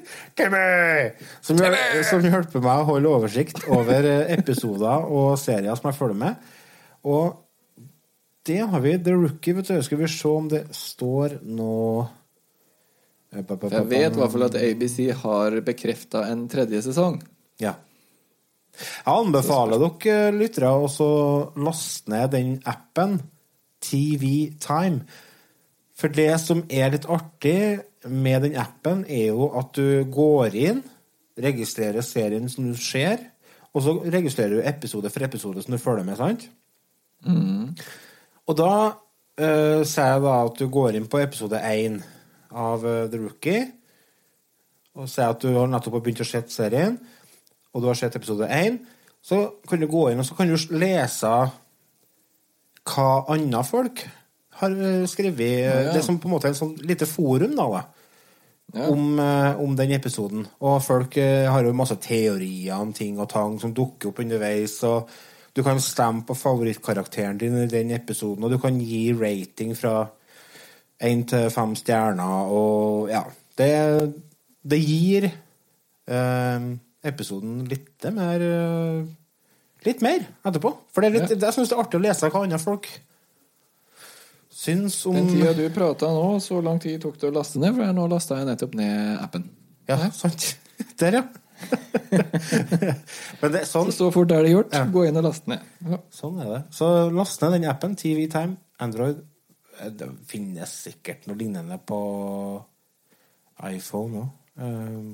Som, 1.46 1.60
gjør, 1.62 1.76
som 2.04 2.26
hjelper 2.26 2.64
meg 2.66 2.82
å 2.82 2.88
holde 2.90 3.12
oversikt 3.16 3.62
over 3.72 4.04
eh, 4.04 4.34
episoder 4.36 5.06
og 5.08 5.38
serier 5.40 5.78
som 5.80 5.88
jeg 5.88 5.98
følger 6.02 6.20
med. 6.20 6.50
Og 7.08 7.38
det 8.50 8.60
har 8.60 8.84
vi. 8.84 8.98
The 9.00 9.16
Rookie, 9.16 9.56
vet 9.56 9.72
du. 9.72 9.78
Skal 9.86 10.02
vi 10.02 10.10
se 10.12 10.32
om 10.32 10.50
det 10.52 10.66
står 10.76 11.40
noe 11.48 12.10
Eh, 13.30 13.44
Jeg 13.46 13.86
vet 13.86 14.16
i 14.16 14.18
hvert 14.18 14.32
fall 14.34 14.48
at 14.48 14.58
ABC 14.58 15.12
har 15.22 15.60
bekrefta 15.66 16.26
en 16.32 16.48
tredje 16.50 16.82
sesong. 16.88 17.20
Ja. 17.62 17.76
Jeg 18.80 19.12
anbefaler 19.12 19.82
dere 19.82 20.32
lyttere 20.34 20.72
å 20.74 20.88
så 20.90 21.10
laste 21.60 22.10
ned 22.14 22.32
den 22.34 22.56
appen 22.70 23.20
TV 23.84 24.50
Time. 24.62 25.04
For 26.00 26.10
det 26.16 26.32
som 26.42 26.64
er 26.72 26.96
litt 26.96 27.06
artig 27.12 27.84
med 28.08 28.46
den 28.46 28.56
appen, 28.60 29.04
er 29.10 29.34
jo 29.34 29.50
at 29.60 29.74
du 29.76 30.06
går 30.12 30.56
inn, 30.56 30.84
registrerer 31.40 32.04
serien 32.06 32.48
som 32.52 32.68
du 32.70 32.78
ser, 32.80 33.22
og 33.74 33.84
så 33.86 33.96
registrerer 34.02 34.58
du 34.58 34.68
episode 34.68 35.12
for 35.14 35.26
episode 35.26 35.64
som 35.64 35.76
du 35.76 35.82
følger 35.82 36.08
med, 36.08 36.18
sant? 36.20 36.48
Mm. 37.28 37.76
Og 38.48 38.58
da 38.58 38.72
uh, 38.90 39.82
sier 39.86 40.14
jeg 40.16 40.24
da 40.26 40.36
at 40.46 40.60
du 40.60 40.68
går 40.72 40.98
inn 40.98 41.10
på 41.12 41.22
episode 41.22 41.60
1 41.60 42.00
av 42.50 42.86
uh, 42.86 43.06
The 43.12 43.20
Rookie, 43.22 43.66
og 45.00 45.10
sier 45.12 45.32
at 45.32 45.44
du 45.44 45.52
har 45.54 45.70
nettopp 45.70 46.00
begynt 46.00 46.24
å 46.24 46.28
se 46.28 46.42
serien, 46.52 46.98
og 47.70 47.84
du 47.84 47.92
har 47.92 48.00
sett 48.00 48.18
episode 48.18 48.48
1, 48.50 48.80
så 49.22 49.44
kan 49.70 49.82
du 49.82 49.88
gå 49.92 50.08
inn 50.10 50.22
og 50.22 50.28
så 50.28 50.36
kan 50.38 50.50
du 50.50 50.56
lese 50.80 51.34
hva 52.90 53.10
andre 53.30 53.62
folk 53.68 54.02
har 54.60 54.76
eh, 54.76 55.06
skrevet. 55.08 55.64
Ja, 55.64 55.80
ja. 55.88 55.94
Det 55.94 56.04
som 56.06 56.20
på 56.20 56.30
en 56.30 56.36
måte 56.36 56.50
er 56.50 56.54
en 56.54 56.60
sånn 56.60 56.76
lite 56.86 57.08
forum 57.10 57.56
da, 57.58 57.68
da. 57.78 57.86
Om, 58.86 59.18
eh, 59.20 59.62
om 59.64 59.74
den 59.78 59.96
episoden. 59.96 60.46
Og 60.62 60.78
folk 60.86 61.18
eh, 61.18 61.48
har 61.50 61.66
jo 61.66 61.74
masse 61.74 61.98
teorier 62.04 62.78
om 62.78 62.94
ting 62.94 63.18
og 63.20 63.30
tang 63.32 63.58
som 63.62 63.74
dukker 63.74 64.12
opp 64.12 64.22
underveis. 64.22 64.78
og 64.86 65.10
Du 65.56 65.64
kan 65.66 65.82
stemme 65.82 66.26
på 66.28 66.38
favorittkarakteren 66.38 67.40
din 67.42 67.58
i 67.64 67.68
den 67.72 67.92
episoden, 67.92 68.44
og 68.44 68.52
du 68.52 68.60
kan 68.62 68.78
gi 68.80 69.10
rating 69.14 69.74
fra 69.78 70.04
én 71.02 71.26
til 71.26 71.50
fem 71.50 71.76
stjerner. 71.76 72.52
Og 72.54 73.10
ja 73.10 73.24
Det, 73.60 74.14
det 74.64 74.78
gir 74.80 75.26
eh, 75.26 76.68
episoden 77.04 77.66
litt 77.68 78.06
mer 78.14 78.46
Litt 79.80 80.02
mer 80.04 80.26
etterpå. 80.44 80.74
For 80.92 81.00
det 81.00 81.08
er 81.08 81.14
litt, 81.16 81.30
jeg 81.40 81.56
syns 81.56 81.70
det 81.72 81.76
er 81.78 81.82
artig 81.86 82.00
å 82.02 82.04
lese 82.04 82.28
hva 82.28 82.42
andre 82.44 82.58
folk 82.60 82.90
syns 84.60 84.98
om 85.08 85.16
Den 85.16 85.30
tida 85.32 85.54
du 85.56 85.64
prata 85.76 86.10
nå, 86.12 86.26
så 86.44 86.60
lang 86.66 86.80
tid 86.84 87.00
tok 87.04 87.16
det 87.22 87.30
å 87.30 87.36
laste 87.40 87.62
ned? 87.62 87.76
For 87.78 87.86
jeg 87.86 87.96
nå 87.98 88.08
lasta 88.12 88.40
jeg 88.42 88.50
nettopp 88.50 88.74
ned 88.80 89.22
appen. 89.24 89.46
Ja, 89.90 89.98
sant. 90.16 90.50
Der, 91.00 91.20
ja. 91.22 91.24
Men 93.42 93.52
det, 93.56 93.66
sånn, 93.68 93.90
Så 93.92 94.08
fort 94.16 94.32
er 94.32 94.46
det 94.46 94.54
gjort. 94.54 94.76
Gå 94.94 95.06
inn 95.10 95.20
og 95.20 95.26
laste 95.28 95.52
ned. 95.52 95.66
Ja. 95.90 96.00
Sånn 96.16 96.40
er 96.44 96.52
det. 96.54 96.60
Så 96.76 96.88
last 97.14 97.42
ned 97.44 97.58
den 97.58 97.68
appen, 97.72 97.96
TV 98.00 98.28
Time, 98.32 98.58
Android. 98.84 99.22
Eh, 99.80 99.90
Det 99.96 100.08
finnes 100.30 100.76
sikkert 100.88 101.28
noe 101.28 101.40
lignende 101.40 101.80
på 101.88 102.00
iPhone 103.70 104.22
òg. 104.24 104.36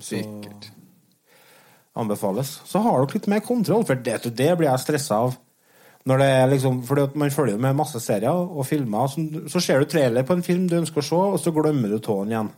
Så 0.01 0.15
Sikkert. 0.17 0.71
anbefales. 1.95 2.55
Så 2.65 2.81
har 2.81 3.03
dere 3.05 3.13
litt 3.19 3.27
mer 3.29 3.43
kontroll, 3.45 3.86
for 3.86 3.95
det, 3.95 4.23
det 4.36 4.51
blir 4.58 4.69
jeg 4.71 4.81
stressa 4.81 5.19
av. 5.27 5.36
Når 6.06 6.22
det 6.22 6.28
er 6.30 6.50
liksom, 6.52 6.84
fordi 6.86 7.08
Man 7.18 7.34
følger 7.34 7.56
jo 7.56 7.62
med 7.63 7.78
masse 7.78 8.00
serier 8.04 8.30
og 8.30 8.65
filmer. 8.70 9.10
Så, 9.10 9.24
så 9.50 9.62
ser 9.63 9.82
du 9.82 9.89
trailer 9.89 10.26
på 10.28 10.38
en 10.38 10.46
film 10.46 10.68
du 10.70 10.78
ønsker 10.78 11.02
å 11.02 11.08
se, 11.08 11.22
og 11.36 11.39
så 11.41 11.54
glemmer 11.56 11.89
du 11.89 11.98
tåen 12.04 12.34
igjen. 12.34 12.52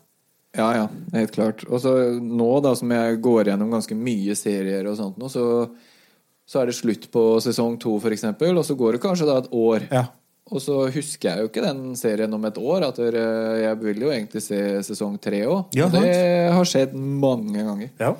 Ja, 0.57 0.67
ja, 0.73 0.85
helt 1.13 1.33
klart. 1.35 1.63
Og 1.69 1.81
så 1.83 1.93
nå, 2.17 2.49
da, 2.65 2.73
som 2.75 2.91
jeg 2.91 3.19
går 3.23 3.51
gjennom 3.51 3.71
ganske 3.71 3.95
mye 3.97 4.35
serier 4.37 4.87
og 4.89 4.95
sånt 4.99 5.19
nå, 5.21 5.29
så, 5.29 5.43
så 6.47 6.61
er 6.61 6.69
det 6.69 6.77
slutt 6.77 7.09
på 7.13 7.25
sesong 7.43 7.75
to, 7.81 7.97
for 8.03 8.15
eksempel, 8.15 8.57
og 8.57 8.65
så 8.65 8.77
går 8.79 8.97
det 8.97 9.03
kanskje 9.03 9.27
da 9.29 9.41
et 9.43 9.51
år. 9.53 9.85
Og 10.47 10.63
så 10.63 10.77
husker 10.95 11.27
jeg 11.29 11.43
jo 11.43 11.49
ikke 11.51 11.65
den 11.65 11.81
serien 11.99 12.33
om 12.33 12.45
et 12.47 12.57
år, 12.57 12.87
at 12.87 12.99
jeg 13.03 13.79
vil 13.83 14.05
jo 14.05 14.13
egentlig 14.13 14.41
se 14.45 14.61
sesong 14.87 15.17
tre 15.23 15.43
òg. 15.45 15.75
Ja, 15.75 15.89
det 15.91 16.07
har 16.55 16.67
skjedd 16.67 16.95
mange 16.95 17.67
ganger. 17.67 17.91
Ja. 17.99 18.13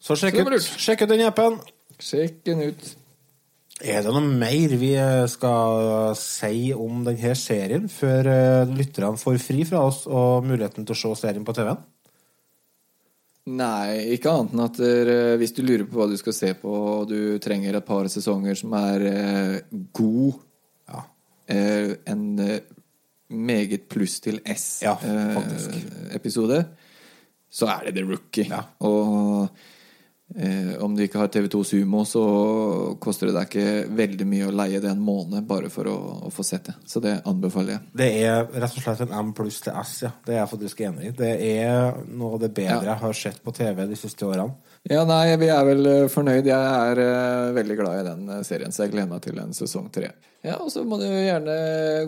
Så 0.00 0.16
sjekk 0.16 0.38
Så 0.38 0.46
ut, 0.54 0.68
sjekk 0.86 1.04
ut 1.04 1.10
den 1.10 1.26
appen. 1.26 1.58
Sjekk 2.00 2.38
den 2.46 2.62
ut. 2.70 2.92
Er 3.80 4.02
det 4.04 4.12
noe 4.12 4.20
mer 4.20 4.74
vi 4.76 4.90
eh, 4.98 5.24
skal 5.32 6.12
si 6.18 6.68
om 6.76 7.00
denne 7.06 7.32
serien 7.38 7.86
før 7.88 8.28
eh, 8.28 8.74
lytterne 8.76 9.16
får 9.20 9.38
fri 9.40 9.64
fra 9.68 9.86
oss 9.88 10.04
og 10.04 10.44
muligheten 10.44 10.84
til 10.84 10.96
å 10.96 11.00
se 11.00 11.14
serien 11.22 11.46
på 11.46 11.54
TV-en? 11.56 11.80
Nei, 13.48 14.14
ikke 14.14 14.30
annet 14.30 14.52
enn 14.52 14.62
at 14.66 14.76
dere, 14.78 15.36
hvis 15.40 15.54
du 15.56 15.62
lurer 15.64 15.86
på 15.88 15.96
hva 15.96 16.06
du 16.10 16.16
skal 16.20 16.34
se 16.36 16.50
på, 16.60 16.70
og 16.70 17.08
du 17.08 17.38
trenger 17.42 17.74
et 17.78 17.86
par 17.86 18.04
sesonger 18.12 18.54
som 18.58 18.74
er 18.76 19.06
eh, 19.08 19.56
god 19.96 20.34
eh, 21.48 21.96
En 22.12 22.38
eh, 22.44 22.60
meget 23.30 23.88
pluss 23.90 24.20
til 24.20 24.40
S-episode, 24.44 25.48
så 27.50 27.66
er 27.72 27.80
det 27.86 27.94
The 27.96 28.04
Rookie. 28.06 28.60
Og 28.86 29.48
eh, 30.36 30.72
om 30.82 30.94
du 30.96 31.02
ikke 31.04 31.20
har 31.20 31.30
TV2 31.32 31.62
Sumo, 31.66 32.04
så 32.08 32.24
koster 33.02 33.30
det 33.30 33.36
deg 33.36 33.48
ikke 33.48 33.94
veldig 34.00 34.26
mye 34.30 34.48
å 34.48 34.54
leie 34.62 34.80
det 34.82 34.90
en 34.92 35.02
måned 35.04 35.46
bare 35.48 35.70
for 35.72 35.90
å, 35.90 35.96
å 36.28 36.32
få 36.34 36.46
sett 36.46 36.70
det. 36.70 36.76
Så 36.86 37.02
det 37.04 37.18
anbefaler 37.28 37.76
jeg. 37.76 37.84
Det 38.02 38.10
er 38.22 38.44
rett 38.50 38.76
og 38.76 38.84
slett 38.84 39.04
en 39.06 39.16
M 39.20 39.32
pluss 39.36 39.60
til 39.64 39.76
S, 39.82 39.94
ja. 40.06 40.12
Det 40.26 40.36
er 40.36 40.42
jeg 40.42 40.52
faktisk 40.54 40.84
enig 40.88 41.10
i. 41.10 41.14
Det 41.22 41.32
er 41.50 42.02
noe 42.10 42.36
av 42.36 42.44
det 42.44 42.52
bedre 42.56 42.92
jeg 42.92 43.02
har 43.04 43.18
sett 43.24 43.42
på 43.44 43.54
TV 43.56 43.86
de 43.90 43.98
siste 43.98 44.28
årene. 44.28 44.69
Ja, 44.88 45.02
nei, 45.04 45.36
vi 45.36 45.50
er 45.52 45.60
vel 45.68 45.84
eh, 45.86 46.06
fornøyd. 46.08 46.46
Jeg 46.48 46.56
er 46.56 46.96
uh, 47.04 47.52
veldig 47.52 47.76
glad 47.76 48.00
i 48.00 48.04
den 48.06 48.24
eh, 48.32 48.40
serien, 48.48 48.72
så 48.72 48.86
jeg 48.86 48.92
gleder 48.94 49.10
meg 49.10 49.20
til 49.26 49.36
en 49.42 49.52
sesong 49.56 49.90
tre. 49.92 50.08
Ja, 50.40 50.54
og 50.56 50.70
så 50.72 50.84
må 50.88 50.96
du 50.96 51.04
gjerne 51.04 51.52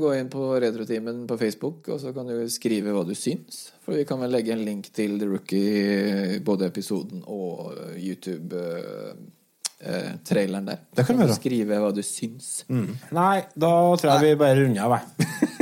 gå 0.01 0.15
inn 0.17 0.31
på 0.33 0.57
Retrotimen 0.63 1.27
på 1.29 1.37
Facebook, 1.37 1.85
og 1.93 2.01
så 2.01 2.17
kan 2.17 2.25
du 2.31 2.49
skrive 2.49 2.89
hva 2.97 3.05
du 3.05 3.13
syns. 3.19 3.77
For 3.85 3.93
vi 3.99 4.07
kan 4.09 4.17
vel 4.25 4.33
legge 4.33 4.53
en 4.55 4.65
link 4.65 4.89
til 4.97 5.21
The 5.21 5.29
Rookie, 5.29 6.41
både 6.47 6.71
episoden 6.73 7.21
og 7.29 7.77
YouTube-traileren 8.01 10.65
der. 10.71 10.79
Det 10.97 11.05
kan 11.05 11.13
du 11.19 11.23
gjøre. 11.27 11.41
Skrive 11.43 11.77
hva 11.85 11.93
du 11.93 12.03
syns. 12.07 12.65
Mm. 12.73 12.97
Nei, 13.13 13.45
da 13.53 13.73
tror 14.01 14.11
jeg 14.15 14.25
vi 14.31 14.41
bare 14.47 14.57
runder 14.63 14.83
av, 14.87 14.93
jeg. 14.97 15.05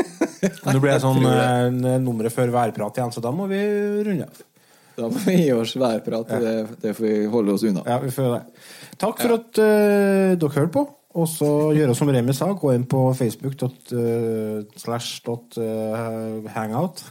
Nå 0.71 0.79
blir 0.79 0.95
det 0.95 1.03
sånn 1.03 1.27
eh, 1.27 1.99
nummeret 2.01 2.33
før 2.33 2.49
værprat 2.55 2.97
igjen, 3.01 3.13
så 3.13 3.21
da 3.25 3.31
må 3.35 3.51
vi 3.51 3.59
runde 4.07 4.29
av. 4.31 4.37
Da 4.97 5.09
må 5.09 5.21
vi 5.25 5.37
gi 5.45 5.51
oss 5.55 5.77
værprat. 5.81 6.33
Det, 6.43 6.55
det 6.83 6.95
får 6.97 7.07
vi 7.07 7.27
holde 7.33 7.55
oss 7.57 7.67
unna. 7.67 7.85
Ja, 7.87 7.99
vi 8.03 8.11
får 8.15 8.33
det. 8.35 8.41
Takk 9.01 9.21
for 9.23 9.37
at 9.39 9.61
uh, 9.63 10.33
dere 10.41 10.57
hørte 10.57 10.75
på. 10.79 10.87
Og 11.21 11.27
så 11.27 11.49
gjøre 11.75 11.95
som 11.99 12.11
Remi 12.15 12.35
sa, 12.37 12.53
gå 12.55 12.71
inn 12.71 12.85
på 12.87 13.01
facebook 13.19 13.57
eh, 13.67 14.61
slash 14.79 15.25
dot, 15.27 15.59
uh, 15.59 16.47
hangout. 16.55 17.03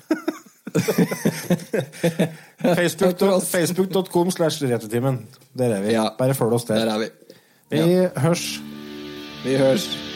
Facebook 2.80 3.20
Facebook.com 3.44 4.32
slash 4.32 4.64
Retrotimen. 4.64 5.28
Der 5.58 5.76
er 5.76 5.82
vi. 5.82 5.98
Bare 6.18 6.34
følg 6.34 6.54
oss 6.54 6.64
der. 6.64 6.86
Der 6.86 6.94
er 6.94 7.00
vi. 7.00 7.10
Vi 7.70 8.08
hørs. 8.16 8.62
Vi 9.44 9.58
hørs. 9.58 10.09